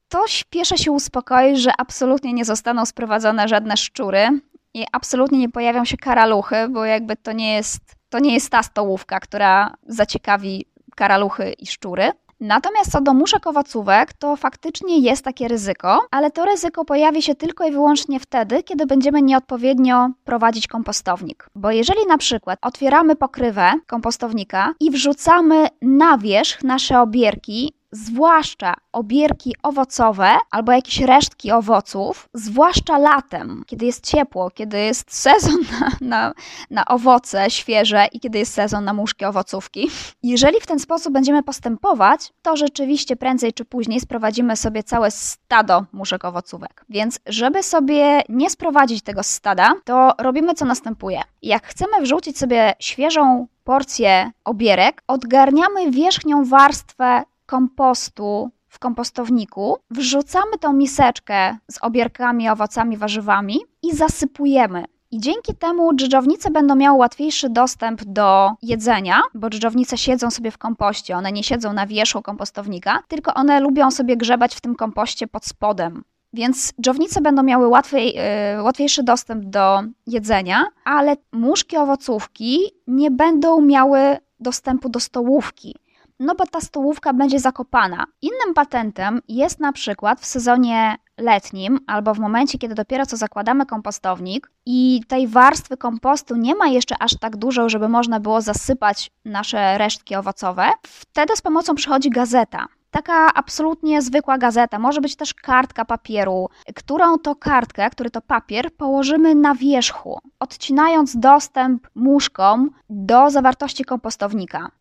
to 0.10 0.28
śpieszę 0.28 0.78
się 0.78 0.92
uspokoić, 0.92 1.60
że 1.60 1.72
absolutnie 1.78 2.34
nie 2.34 2.46
zostaną 2.46 2.86
sprowadzone 2.86 3.48
żadne 3.48 3.78
szczury 3.78 4.40
i 4.74 4.86
absolutnie 4.92 5.40
nie 5.40 5.50
pojawią 5.50 5.86
się 5.86 5.98
karaluchy, 5.98 6.70
bo 6.70 6.86
jakby 6.86 7.16
to 7.16 7.32
nie 7.32 7.54
jest, 7.54 7.82
to 8.10 8.20
nie 8.20 8.34
jest 8.34 8.50
ta 8.50 8.64
stołówka, 8.64 9.20
która 9.20 9.74
zaciekawi 9.88 10.66
karaluchy 10.96 11.54
i 11.54 11.68
szczury. 11.68 12.12
Natomiast 12.40 12.92
co 12.92 13.02
do 13.02 13.14
muszek 13.14 13.48
owocówek, 13.48 14.14
to 14.14 14.36
faktycznie 14.36 15.00
jest 15.00 15.24
takie 15.24 15.48
ryzyko, 15.48 16.08
ale 16.12 16.32
to 16.32 16.46
ryzyko 16.46 16.86
pojawi 16.86 17.22
się 17.22 17.36
tylko 17.36 17.68
i 17.68 17.72
wyłącznie 17.72 18.20
wtedy, 18.20 18.64
kiedy 18.64 18.86
będziemy 18.86 19.22
nieodpowiednio 19.22 20.10
prowadzić 20.24 20.68
kompostownik. 20.68 21.50
Bo 21.56 21.72
jeżeli 21.72 22.00
na 22.08 22.18
przykład 22.18 22.60
otwieramy 22.62 23.16
pokrywę 23.16 23.74
kompostownika 23.88 24.74
i 24.80 24.92
wrzucamy 24.92 25.68
na 25.82 26.18
wierzch 26.18 26.64
nasze 26.64 27.02
obierki 27.02 27.74
zwłaszcza 27.92 28.74
obierki 28.92 29.56
owocowe 29.64 30.38
albo 30.52 30.72
jakieś 30.72 31.00
resztki 31.00 31.52
owoców, 31.52 32.30
zwłaszcza 32.34 32.98
latem, 32.98 33.64
kiedy 33.66 33.86
jest 33.86 34.06
ciepło, 34.06 34.52
kiedy 34.52 34.80
jest 34.80 35.16
sezon 35.24 35.58
na, 35.72 35.92
na, 36.02 36.34
na 36.70 36.86
owoce 36.86 37.50
świeże 37.50 38.08
i 38.12 38.20
kiedy 38.20 38.40
jest 38.40 38.54
sezon 38.54 38.84
na 38.84 38.94
muszki 38.94 39.26
owocówki. 39.26 39.90
Jeżeli 40.24 40.62
w 40.62 40.68
ten 40.68 40.80
sposób 40.80 41.14
będziemy 41.14 41.44
postępować, 41.44 42.34
to 42.42 42.58
rzeczywiście 42.58 43.16
prędzej 43.16 43.54
czy 43.54 43.66
później 43.66 44.00
sprowadzimy 44.00 44.56
sobie 44.56 44.84
całe 44.84 45.12
stado 45.12 45.86
muszek 45.92 46.26
owocówek. 46.26 46.86
Więc 46.90 47.20
żeby 47.26 47.64
sobie 47.64 48.22
nie 48.30 48.50
sprowadzić 48.50 49.04
tego 49.04 49.24
stada, 49.24 49.74
to 49.84 50.14
robimy 50.20 50.54
co 50.54 50.66
następuje. 50.66 51.22
Jak 51.42 51.68
chcemy 51.68 52.02
wrzucić 52.02 52.38
sobie 52.38 52.74
świeżą 52.80 53.48
porcję 53.64 54.32
obierek, 54.44 55.04
odgarniamy 55.08 55.92
wierzchnią 55.92 56.46
warstwę 56.46 57.24
kompostu 57.46 58.52
w 58.68 58.80
kompostowniku, 58.80 59.78
wrzucamy 59.90 60.58
tą 60.60 60.74
miseczkę 60.74 61.58
z 61.72 61.78
obierkami, 61.82 62.50
owocami, 62.50 62.98
warzywami 62.98 63.60
i 63.84 63.96
zasypujemy. 63.96 64.86
I 65.12 65.20
dzięki 65.20 65.56
temu 65.56 65.96
dżdżownice 65.96 66.52
będą 66.52 66.76
miały 66.76 67.00
łatwiejszy 67.00 67.50
dostęp 67.50 68.04
do 68.04 68.52
jedzenia, 68.62 69.22
bo 69.34 69.50
dżdżownice 69.50 69.98
siedzą 69.98 70.32
sobie 70.32 70.52
w 70.52 70.58
kompoście, 70.58 71.18
one 71.18 71.32
nie 71.32 71.44
siedzą 71.44 71.74
na 71.74 71.88
wierzchu 71.88 72.22
kompostownika, 72.22 73.00
tylko 73.08 73.34
one 73.34 73.60
lubią 73.60 73.92
sobie 73.92 74.18
grzebać 74.18 74.56
w 74.56 74.62
tym 74.62 74.76
kompoście 74.76 75.28
pod 75.28 75.46
spodem. 75.46 76.04
Więc 76.34 76.74
dżownice 76.82 77.22
będą 77.22 77.44
miały 77.44 77.68
łatwiej, 77.68 78.14
yy, 78.56 78.64
łatwiejszy 78.64 79.04
dostęp 79.04 79.46
do 79.46 79.84
jedzenia, 80.08 80.66
ale 80.86 81.16
muszki 81.32 81.78
owocówki 81.78 82.60
nie 82.88 83.12
będą 83.12 83.62
miały 83.62 84.18
dostępu 84.40 84.90
do 84.90 85.00
stołówki 85.00 85.76
no 86.20 86.36
bo 86.36 86.46
ta 86.46 86.62
stołówka 86.62 87.14
będzie 87.14 87.40
zakopana. 87.40 88.06
Innym 88.22 88.54
patentem 88.54 89.22
jest 89.28 89.60
na 89.60 89.72
przykład 89.74 90.22
w 90.22 90.26
sezonie 90.26 90.98
letnim 91.18 91.80
albo 91.88 92.14
w 92.14 92.20
momencie, 92.20 92.58
kiedy 92.58 92.76
dopiero 92.76 93.06
co 93.06 93.18
zakładamy 93.18 93.66
kompostownik 93.66 94.52
i 94.66 95.02
tej 95.08 95.28
warstwy 95.28 95.78
kompostu 95.78 96.36
nie 96.36 96.56
ma 96.56 96.68
jeszcze 96.68 96.96
aż 97.00 97.20
tak 97.20 97.38
dużo, 97.38 97.70
żeby 97.70 97.90
można 97.90 98.20
było 98.20 98.42
zasypać 98.42 99.12
nasze 99.26 99.78
resztki 99.78 100.16
owocowe, 100.16 100.70
wtedy 100.84 101.36
z 101.36 101.42
pomocą 101.42 101.76
przychodzi 101.76 102.10
gazeta. 102.10 102.68
Taka 102.92 103.34
absolutnie 103.34 104.02
zwykła 104.02 104.38
gazeta, 104.38 104.80
może 104.80 105.02
być 105.02 105.16
też 105.16 105.34
kartka 105.34 105.86
papieru, 105.86 106.50
którą 106.76 107.18
to 107.18 107.36
kartkę, 107.36 107.90
który 107.90 108.10
to 108.10 108.22
papier 108.22 108.76
położymy 108.76 109.36
na 109.36 109.56
wierzchu, 109.56 110.20
odcinając 110.40 111.18
dostęp 111.18 111.88
muszkom 111.96 112.72
do 112.90 113.30
zawartości 113.30 113.86
kompostownika. 113.86 114.72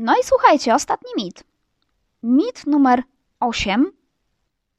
No 0.00 0.12
i 0.12 0.24
słuchajcie, 0.24 0.74
ostatni 0.74 1.10
mit. 1.24 1.44
Mit 2.22 2.66
numer 2.66 3.02
8. 3.40 3.92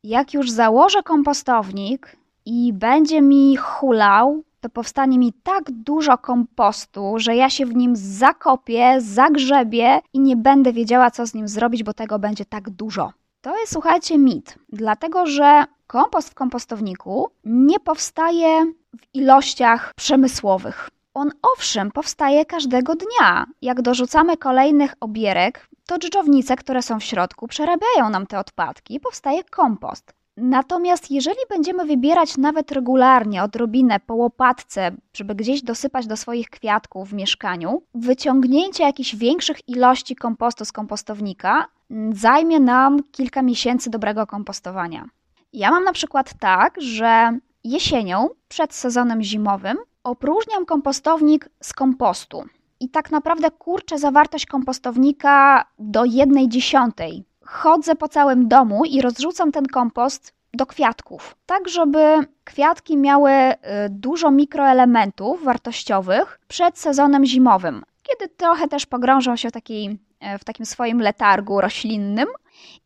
Jak 0.03 0.34
już 0.34 0.51
założę 0.51 1.03
kompostownik 1.03 2.15
i 2.45 2.73
będzie 2.73 3.21
mi 3.21 3.55
hulał, 3.55 4.43
to 4.62 4.69
powstanie 4.69 5.17
mi 5.19 5.34
tak 5.43 5.71
dużo 5.71 6.17
kompostu, 6.17 7.13
że 7.17 7.36
ja 7.36 7.49
się 7.49 7.65
w 7.65 7.75
nim 7.75 7.95
zakopię, 7.95 9.01
zagrzebię 9.01 9.99
i 10.13 10.19
nie 10.19 10.36
będę 10.36 10.73
wiedziała, 10.73 11.12
co 11.12 11.25
z 11.25 11.34
nim 11.34 11.47
zrobić, 11.47 11.84
bo 11.84 11.93
tego 11.93 12.19
będzie 12.19 12.45
tak 12.45 12.69
dużo. 12.69 13.13
To 13.41 13.60
jest, 13.60 13.73
słuchajcie, 13.73 14.17
mit, 14.17 14.55
dlatego 14.69 15.25
że 15.25 15.65
kompost 15.88 16.29
w 16.29 16.34
kompostowniku 16.34 17.29
nie 17.43 17.79
powstaje 17.79 18.65
w 18.99 19.15
ilościach 19.15 19.93
przemysłowych. 19.95 20.89
On 21.13 21.32
owszem 21.54 21.91
powstaje 21.91 22.45
każdego 22.45 22.95
dnia. 22.95 23.45
Jak 23.62 23.82
dorzucamy 23.82 24.38
kolejnych 24.38 24.93
obierek, 25.00 25.69
to 25.88 25.98
dżdżownice, 25.98 26.56
które 26.56 26.82
są 26.82 27.00
w 27.00 27.04
środku, 27.04 27.48
przerabiają 27.48 28.10
nam 28.12 28.28
te 28.28 28.39
odpadki 28.39 28.95
i 28.95 29.00
powstaje 29.00 29.43
kompost. 29.43 30.13
Natomiast 30.38 31.12
jeżeli 31.12 31.38
będziemy 31.50 31.86
wybierać 31.86 32.38
nawet 32.38 32.72
regularnie 32.72 33.43
odrobinę 33.43 34.00
po 34.00 34.15
łopatce, 34.15 34.91
żeby 35.13 35.36
gdzieś 35.36 35.62
dosypać 35.62 36.08
do 36.08 36.17
swoich 36.17 36.50
kwiatków 36.50 37.10
w 37.10 37.13
mieszkaniu, 37.13 37.82
wyciągnięcie 37.93 38.84
jakichś 38.84 39.15
większych 39.15 39.69
ilości 39.69 40.15
kompostu 40.15 40.65
z 40.65 40.72
kompostownika 40.72 41.65
zajmie 42.13 42.60
nam 42.60 43.04
kilka 43.12 43.41
miesięcy 43.41 43.89
dobrego 43.89 44.28
kompostowania. 44.28 45.06
Ja 45.54 45.72
mam 45.72 45.84
na 45.84 45.93
przykład 45.93 46.34
tak, 46.39 46.82
że 46.82 47.39
Jesienią, 47.63 48.30
przed 48.48 48.74
sezonem 48.74 49.24
zimowym, 49.24 49.78
opróżniam 50.03 50.65
kompostownik 50.65 51.49
z 51.63 51.73
kompostu. 51.73 52.43
I 52.79 52.89
tak 52.89 53.12
naprawdę 53.12 53.51
kurczę 53.51 53.97
zawartość 53.99 54.45
kompostownika 54.45 55.65
do 55.79 56.05
jednej 56.05 56.49
dziesiątej. 56.49 57.23
Chodzę 57.45 57.95
po 57.95 58.07
całym 58.07 58.47
domu 58.47 58.85
i 58.85 59.01
rozrzucam 59.01 59.51
ten 59.51 59.65
kompost 59.65 60.33
do 60.53 60.65
kwiatków, 60.65 61.35
tak 61.45 61.69
żeby 61.69 62.17
kwiatki 62.43 62.97
miały 62.97 63.31
y, 63.31 63.55
dużo 63.89 64.31
mikroelementów 64.31 65.43
wartościowych 65.43 66.39
przed 66.47 66.79
sezonem 66.79 67.25
zimowym, 67.25 67.83
kiedy 68.03 68.29
trochę 68.29 68.67
też 68.67 68.85
pogrążą 68.85 69.35
się 69.35 69.49
w, 69.49 69.51
takiej, 69.51 69.99
e, 70.19 70.39
w 70.39 70.43
takim 70.43 70.65
swoim 70.65 71.01
letargu 71.01 71.62
roślinnym. 71.62 72.27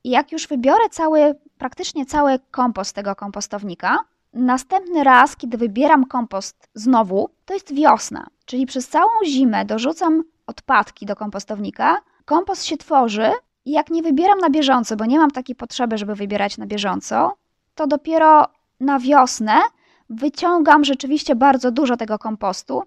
I 0.04 0.10
jak 0.10 0.32
już 0.32 0.48
wybiorę 0.48 0.90
cały, 0.92 1.36
praktycznie 1.58 2.06
cały 2.06 2.40
kompost 2.52 2.96
tego 2.96 3.16
kompostownika, 3.16 4.00
następny 4.34 5.04
raz, 5.04 5.36
kiedy 5.36 5.58
wybieram 5.58 6.06
kompost 6.06 6.70
znowu, 6.74 7.30
to 7.46 7.54
jest 7.54 7.74
wiosna. 7.74 8.28
Czyli 8.46 8.66
przez 8.66 8.88
całą 8.88 9.10
zimę 9.26 9.66
dorzucam 9.66 10.24
odpadki 10.48 11.06
do 11.06 11.16
kompostownika, 11.16 11.98
kompost 12.26 12.66
się 12.66 12.78
tworzy 12.78 13.32
i 13.66 13.72
jak 13.72 13.90
nie 13.90 14.02
wybieram 14.02 14.40
na 14.40 14.50
bieżąco, 14.50 14.96
bo 14.96 15.06
nie 15.06 15.20
mam 15.20 15.32
takiej 15.32 15.56
potrzeby, 15.56 15.98
żeby 15.98 16.16
wybierać 16.16 16.58
na 16.58 16.66
bieżąco, 16.66 17.38
to 17.76 17.88
dopiero 17.88 18.48
na 18.80 19.00
wiosnę 19.00 19.62
wyciągam 20.10 20.84
rzeczywiście 20.84 21.36
bardzo 21.36 21.72
dużo 21.72 21.98
tego 21.98 22.20
kompostu 22.20 22.84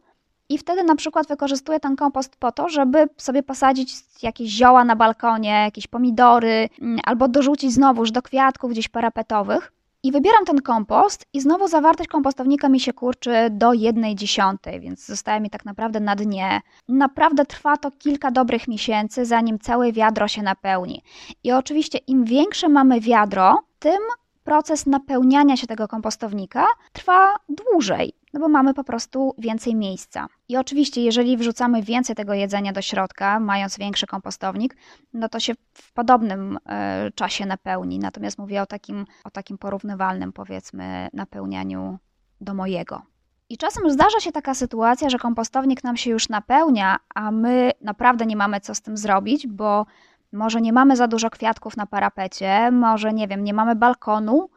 i 0.49 0.59
wtedy 0.59 0.85
na 0.85 0.97
przykład 0.97 1.29
wykorzystuję 1.29 1.81
ten 1.81 1.97
kompost 1.97 2.37
po 2.37 2.53
to, 2.53 2.69
żeby 2.69 3.09
sobie 3.17 3.43
posadzić 3.43 3.95
jakieś 4.23 4.51
zioła 4.51 4.85
na 4.85 4.97
balkonie, 4.97 5.51
jakieś 5.51 5.87
pomidory, 5.87 6.69
mm, 6.81 7.01
albo 7.05 7.29
dorzucić 7.29 7.73
znowuż 7.73 8.11
do 8.11 8.23
kwiatków 8.23 8.71
gdzieś 8.71 8.89
parapetowych. 8.89 9.73
I 10.03 10.13
wybieram 10.13 10.45
ten 10.45 10.63
kompost 10.63 11.27
i 11.33 11.41
znowu 11.41 11.69
zawartość 11.69 12.09
kompostownika 12.09 12.69
mi 12.69 12.81
się 12.81 12.93
kurczy 12.93 13.31
do 13.51 13.73
jednej 13.73 14.15
dziesiątej, 14.15 14.81
więc 14.81 15.07
zostaje 15.07 15.41
mi 15.41 15.51
tak 15.51 15.65
naprawdę 15.65 16.01
na 16.01 16.17
dnie. 16.17 16.61
Naprawdę 16.89 17.47
trwa 17.47 17.77
to 17.77 17.91
kilka 17.91 18.31
dobrych 18.31 18.69
miesięcy, 18.69 19.25
zanim 19.25 19.59
całe 19.59 19.93
wiadro 19.93 20.29
się 20.29 20.43
napełni. 20.43 21.03
I 21.45 21.53
oczywiście 21.53 21.99
im 21.99 22.25
większe 22.25 22.69
mamy 22.69 23.01
wiadro, 23.01 23.63
tym 23.79 24.01
proces 24.47 24.87
napełniania 24.87 25.57
się 25.57 25.67
tego 25.67 25.89
kompostownika 25.89 26.67
trwa 26.93 27.35
dłużej, 27.49 28.13
no 28.33 28.41
bo 28.41 28.49
mamy 28.49 28.75
po 28.75 28.85
prostu 28.85 29.35
więcej 29.39 29.75
miejsca. 29.75 30.27
I 30.49 30.57
oczywiście, 30.57 31.03
jeżeli 31.03 31.37
wrzucamy 31.37 31.83
więcej 31.83 32.17
tego 32.17 32.35
jedzenia 32.35 32.73
do 32.73 32.83
środka, 32.83 33.41
mając 33.41 33.79
większy 33.79 34.07
kompostownik, 34.07 34.77
no 35.15 35.29
to 35.29 35.41
się 35.41 35.55
w 35.73 35.93
podobnym 35.93 36.57
y, 36.57 37.13
czasie 37.13 37.47
napełni. 37.47 37.99
Natomiast 37.99 38.39
mówię 38.39 38.63
o 38.63 38.67
takim, 38.67 39.07
o 39.25 39.31
takim 39.31 39.59
porównywalnym, 39.59 40.33
powiedzmy, 40.33 41.09
napełnianiu 41.13 41.99
do 42.41 42.55
mojego. 42.55 43.03
I 43.49 43.57
czasem 43.57 43.91
zdarza 43.91 44.21
się 44.21 44.33
taka 44.33 44.55
sytuacja, 44.55 45.11
że 45.11 45.19
kompostownik 45.19 45.85
nam 45.85 45.97
się 45.97 46.11
już 46.11 46.29
napełnia, 46.29 46.97
a 47.15 47.31
my 47.31 47.71
naprawdę 47.81 48.27
nie 48.27 48.37
mamy 48.37 48.61
co 48.61 48.75
z 48.75 48.81
tym 48.81 48.97
zrobić, 48.97 49.47
bo 49.47 49.87
może 50.33 50.61
nie 50.61 50.73
mamy 50.73 50.97
za 50.97 51.09
dużo 51.09 51.31
kwiatków 51.31 51.77
na 51.77 51.87
parapecie, 51.87 52.71
może 52.71 53.13
nie 53.13 53.29
wiem, 53.29 53.45
nie 53.45 53.55
mamy 53.55 53.77
balkonu, 53.77 54.49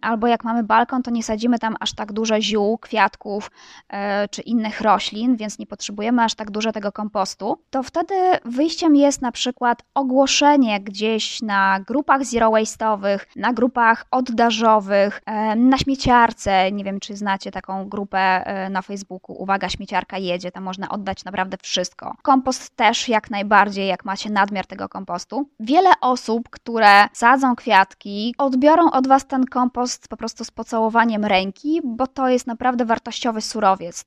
albo 0.00 0.26
jak 0.26 0.44
mamy 0.44 0.62
balkon, 0.62 1.02
to 1.02 1.10
nie 1.10 1.22
sadzimy 1.22 1.58
tam 1.58 1.76
aż 1.80 1.94
tak 1.94 2.12
dużo 2.12 2.40
ziół, 2.40 2.78
kwiatków 2.78 3.50
e, 3.88 4.28
czy 4.28 4.42
innych 4.42 4.80
roślin, 4.80 5.36
więc 5.36 5.58
nie 5.58 5.66
potrzebujemy 5.66 6.22
aż 6.22 6.34
tak 6.34 6.50
dużo 6.50 6.72
tego 6.72 6.92
kompostu. 6.92 7.58
To 7.70 7.82
wtedy 7.82 8.14
wyjściem 8.44 8.96
jest 8.96 9.22
na 9.22 9.32
przykład 9.32 9.82
ogłoszenie 9.94 10.80
gdzieś 10.80 11.42
na 11.42 11.80
grupach 11.80 12.24
zero 12.24 12.50
waste'owych, 12.50 13.18
na 13.36 13.52
grupach 13.52 14.06
oddarzowych, 14.10 15.20
e, 15.26 15.56
na 15.56 15.78
śmieciarce. 15.78 16.72
Nie 16.72 16.84
wiem, 16.84 17.00
czy 17.00 17.16
znacie 17.16 17.50
taką 17.50 17.88
grupę 17.88 18.18
e, 18.18 18.70
na 18.70 18.82
Facebooku. 18.82 19.42
Uwaga, 19.42 19.68
śmieciarka 19.68 20.18
jedzie, 20.18 20.52
tam 20.52 20.64
można 20.64 20.88
oddać 20.88 21.24
naprawdę 21.24 21.56
wszystko. 21.62 22.14
Kompost 22.22 22.76
też 22.76 23.08
jak 23.08 23.30
najbardziej, 23.30 23.86
jak 23.86 24.04
macie 24.04 24.30
nadmiar 24.30 24.66
tego 24.66 24.88
kompostu. 24.88 25.48
Wiele 25.60 25.90
osób, 26.00 26.50
które 26.50 27.08
sadzą 27.12 27.56
kwiatki, 27.56 28.34
odbiorą 28.38 28.90
od 28.90 29.08
Was 29.08 29.26
ten 29.36 29.46
kompost 29.46 30.08
po 30.08 30.16
prostu 30.16 30.44
z 30.44 30.50
pocałowaniem 30.50 31.24
ręki, 31.24 31.80
bo 31.84 32.06
to 32.06 32.28
jest 32.28 32.46
naprawdę 32.46 32.84
wartościowy 32.84 33.40
surowiec. 33.40 34.04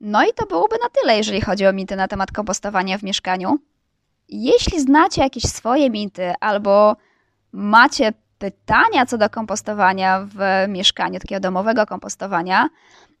No 0.00 0.24
i 0.24 0.32
to 0.34 0.46
byłoby 0.46 0.76
na 0.82 0.88
tyle, 0.88 1.16
jeżeli 1.16 1.40
chodzi 1.40 1.66
o 1.66 1.72
mity 1.72 1.96
na 1.96 2.08
temat 2.08 2.32
kompostowania 2.32 2.98
w 2.98 3.02
mieszkaniu. 3.02 3.58
Jeśli 4.28 4.80
znacie 4.80 5.22
jakieś 5.22 5.42
swoje 5.42 5.90
mity 5.90 6.34
albo 6.40 6.96
macie 7.52 8.12
pytania 8.38 9.06
co 9.06 9.18
do 9.18 9.30
kompostowania 9.30 10.26
w 10.26 10.68
mieszkaniu, 10.68 11.20
takiego 11.20 11.40
domowego 11.40 11.86
kompostowania, 11.86 12.68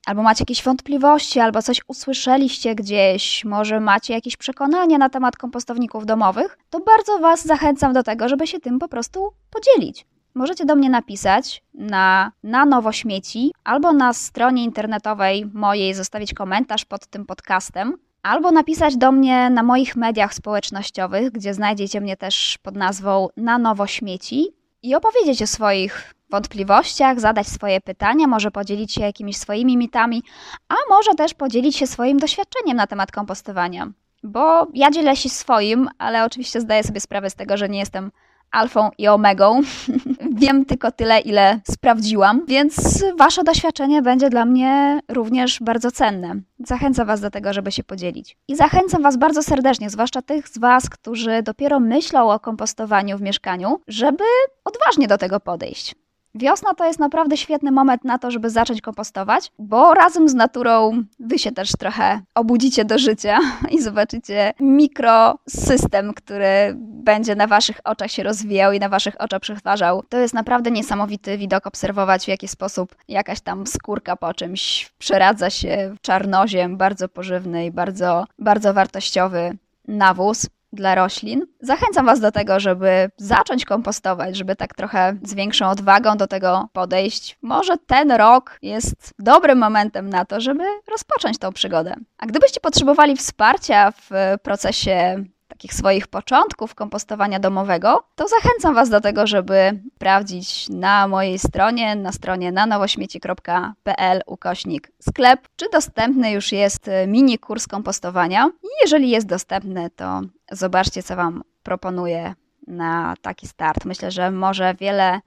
albo 0.06 0.22
macie 0.22 0.42
jakieś 0.42 0.62
wątpliwości, 0.62 1.40
albo 1.40 1.62
coś 1.62 1.80
usłyszeliście 1.88 2.74
gdzieś, 2.74 3.44
może 3.44 3.80
macie 3.80 4.14
jakieś 4.14 4.36
przekonania 4.36 4.98
na 4.98 5.08
temat 5.08 5.36
kompostowników 5.36 6.06
domowych, 6.06 6.58
to 6.70 6.80
bardzo 6.80 7.18
Was 7.18 7.46
zachęcam 7.46 7.92
do 7.92 8.02
tego, 8.02 8.28
żeby 8.28 8.46
się 8.46 8.60
tym 8.60 8.78
po 8.78 8.88
prostu 8.88 9.32
podzielić. 9.50 10.06
Możecie 10.34 10.64
do 10.64 10.76
mnie 10.76 10.90
napisać 10.90 11.62
na, 11.74 12.32
na 12.42 12.64
nowo 12.64 12.92
śmieci 12.92 13.52
albo 13.64 13.92
na 13.92 14.12
stronie 14.12 14.64
internetowej 14.64 15.46
mojej 15.54 15.94
zostawić 15.94 16.34
komentarz 16.34 16.84
pod 16.84 17.06
tym 17.06 17.26
podcastem, 17.26 17.96
albo 18.22 18.50
napisać 18.50 18.96
do 18.96 19.12
mnie 19.12 19.50
na 19.50 19.62
moich 19.62 19.96
mediach 19.96 20.34
społecznościowych, 20.34 21.32
gdzie 21.32 21.54
znajdziecie 21.54 22.00
mnie 22.00 22.16
też 22.16 22.58
pod 22.62 22.76
nazwą 22.76 23.28
Na 23.36 23.58
Nowo 23.58 23.86
Śmieci 23.86 24.54
i 24.84 24.94
opowiedzieć 24.94 25.42
o 25.42 25.46
swoich 25.46 26.14
wątpliwościach, 26.30 27.20
zadać 27.20 27.48
swoje 27.48 27.80
pytania, 27.80 28.26
może 28.26 28.50
podzielić 28.50 28.92
się 28.92 29.00
jakimiś 29.00 29.36
swoimi 29.36 29.76
mitami, 29.76 30.22
a 30.68 30.74
może 30.90 31.14
też 31.14 31.34
podzielić 31.34 31.76
się 31.76 31.86
swoim 31.86 32.18
doświadczeniem 32.18 32.76
na 32.76 32.86
temat 32.86 33.12
kompostowania. 33.12 33.92
Bo 34.22 34.66
ja 34.74 34.90
dzielę 34.90 35.16
się 35.16 35.28
swoim, 35.28 35.88
ale 35.98 36.24
oczywiście 36.24 36.60
zdaję 36.60 36.82
sobie 36.82 37.00
sprawę 37.00 37.30
z 37.30 37.34
tego, 37.34 37.56
że 37.56 37.68
nie 37.68 37.78
jestem 37.78 38.10
alfą 38.50 38.90
i 38.98 39.08
omegą. 39.08 39.60
Wiem 40.42 40.64
tylko 40.64 40.92
tyle, 40.92 41.20
ile 41.20 41.60
sprawdziłam, 41.68 42.46
więc 42.46 43.04
Wasze 43.18 43.44
doświadczenie 43.44 44.02
będzie 44.02 44.30
dla 44.30 44.44
mnie 44.44 45.00
również 45.08 45.60
bardzo 45.60 45.90
cenne. 45.90 46.34
Zachęcam 46.66 47.06
Was 47.06 47.20
do 47.20 47.30
tego, 47.30 47.52
żeby 47.52 47.72
się 47.72 47.84
podzielić. 47.84 48.36
I 48.48 48.56
zachęcam 48.56 49.02
Was 49.02 49.16
bardzo 49.16 49.42
serdecznie, 49.42 49.90
zwłaszcza 49.90 50.22
tych 50.22 50.48
z 50.48 50.58
Was, 50.58 50.90
którzy 50.90 51.42
dopiero 51.42 51.80
myślą 51.80 52.30
o 52.30 52.40
kompostowaniu 52.40 53.18
w 53.18 53.22
mieszkaniu, 53.22 53.80
żeby 53.88 54.24
odważnie 54.64 55.08
do 55.08 55.18
tego 55.18 55.40
podejść. 55.40 55.94
Wiosna 56.34 56.74
to 56.74 56.86
jest 56.86 56.98
naprawdę 56.98 57.36
świetny 57.36 57.72
moment 57.72 58.04
na 58.04 58.18
to, 58.18 58.30
żeby 58.30 58.50
zacząć 58.50 58.80
kompostować, 58.80 59.52
bo 59.58 59.94
razem 59.94 60.28
z 60.28 60.34
naturą 60.34 61.02
wy 61.20 61.38
się 61.38 61.52
też 61.52 61.72
trochę 61.72 62.20
obudzicie 62.34 62.84
do 62.84 62.98
życia 62.98 63.38
i 63.70 63.82
zobaczycie 63.82 64.52
mikrosystem, 64.60 66.14
który 66.14 66.74
będzie 66.76 67.34
na 67.34 67.46
waszych 67.46 67.80
oczach 67.84 68.10
się 68.10 68.22
rozwijał 68.22 68.72
i 68.72 68.78
na 68.78 68.88
waszych 68.88 69.20
oczach 69.20 69.40
przetwarzał. 69.40 70.02
To 70.08 70.18
jest 70.18 70.34
naprawdę 70.34 70.70
niesamowity 70.70 71.38
widok 71.38 71.66
obserwować, 71.66 72.24
w 72.24 72.28
jaki 72.28 72.48
sposób 72.48 72.94
jakaś 73.08 73.40
tam 73.40 73.66
skórka 73.66 74.16
po 74.16 74.34
czymś 74.34 74.90
przeradza 74.98 75.50
się 75.50 75.94
w 75.96 76.00
czarnoziem, 76.00 76.76
bardzo 76.76 77.08
pożywny 77.08 77.66
i 77.66 77.70
bardzo, 77.70 78.24
bardzo 78.38 78.74
wartościowy 78.74 79.56
nawóz 79.88 80.46
dla 80.74 80.94
roślin. 80.94 81.46
Zachęcam 81.60 82.06
Was 82.06 82.20
do 82.20 82.32
tego, 82.32 82.60
żeby 82.60 83.10
zacząć 83.16 83.64
kompostować, 83.64 84.36
żeby 84.36 84.56
tak 84.56 84.74
trochę 84.74 85.16
z 85.22 85.34
większą 85.34 85.68
odwagą 85.68 86.16
do 86.16 86.26
tego 86.26 86.68
podejść. 86.72 87.38
Może 87.42 87.76
ten 87.86 88.12
rok 88.12 88.58
jest 88.62 89.14
dobrym 89.18 89.58
momentem 89.58 90.10
na 90.10 90.24
to, 90.24 90.40
żeby 90.40 90.64
rozpocząć 90.90 91.38
tą 91.38 91.52
przygodę. 91.52 91.94
A 92.18 92.26
gdybyście 92.26 92.60
potrzebowali 92.60 93.16
wsparcia 93.16 93.90
w 93.90 94.10
procesie 94.42 95.24
takich 95.64 95.74
swoich 95.74 96.06
początków 96.06 96.74
kompostowania 96.74 97.38
domowego, 97.40 98.04
to 98.14 98.28
zachęcam 98.28 98.74
Was 98.74 98.90
do 98.90 99.00
tego, 99.00 99.26
żeby 99.26 99.80
sprawdzić 99.96 100.68
na 100.68 101.08
mojej 101.08 101.38
stronie, 101.38 101.96
na 101.96 102.12
stronie 102.12 102.52
nanowośmieci.pl 102.52 104.22
ukośnik 104.26 104.92
sklep, 105.00 105.48
czy 105.56 105.66
dostępny 105.72 106.32
już 106.32 106.52
jest 106.52 106.90
mini 107.06 107.38
kurs 107.38 107.66
kompostowania. 107.66 108.50
I 108.62 108.66
jeżeli 108.82 109.10
jest 109.10 109.26
dostępny, 109.26 109.90
to 109.90 110.20
zobaczcie, 110.52 111.02
co 111.02 111.16
Wam 111.16 111.42
proponuję 111.62 112.34
na 112.66 113.14
taki 113.22 113.48
start. 113.48 113.84
Myślę, 113.84 114.10
że 114.10 114.30
może 114.30 114.74
wiele 114.74 115.20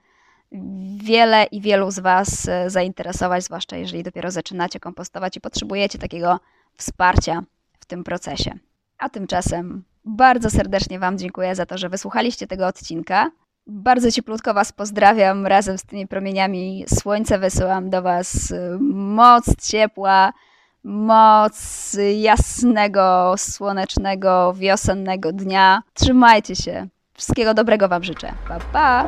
wiele 0.98 1.44
i 1.44 1.62
wielu 1.62 1.92
z 1.92 2.00
Was 2.00 2.50
zainteresować, 2.68 3.44
zwłaszcza 3.44 3.78
jeżeli 3.78 4.04
dopiero 4.04 4.32
zaczynacie 4.32 4.80
kompostować 4.80 5.38
i 5.38 5.42
potrzebujecie 5.42 6.00
takiego 6.00 6.40
wsparcia 6.78 7.44
w 7.80 7.86
tym 7.86 8.04
procesie. 8.04 8.52
A 8.98 9.10
tymczasem 9.10 9.84
bardzo 10.08 10.50
serdecznie 10.50 11.00
Wam 11.00 11.18
dziękuję 11.18 11.56
za 11.56 11.66
to, 11.66 11.78
że 11.78 11.90
wysłuchaliście 11.90 12.48
tego 12.48 12.68
odcinka. 12.68 13.32
Bardzo 13.68 14.12
cieplutko 14.12 14.54
Was 14.54 14.72
pozdrawiam. 14.72 15.48
Razem 15.48 15.78
z 15.78 15.84
tymi 15.84 16.08
promieniami 16.08 16.86
słońca 16.88 17.38
wysyłam 17.38 17.90
do 17.90 18.02
Was 18.02 18.54
moc 18.90 19.46
ciepła, 19.68 20.34
moc 20.84 21.98
jasnego, 22.18 23.34
słonecznego, 23.38 24.54
wiosennego 24.54 25.32
dnia. 25.32 25.82
Trzymajcie 25.94 26.56
się. 26.56 26.88
Wszystkiego 27.14 27.54
dobrego 27.54 27.88
Wam 27.88 28.04
życzę. 28.04 28.34
Pa, 28.48 28.60
pa! 28.60 29.08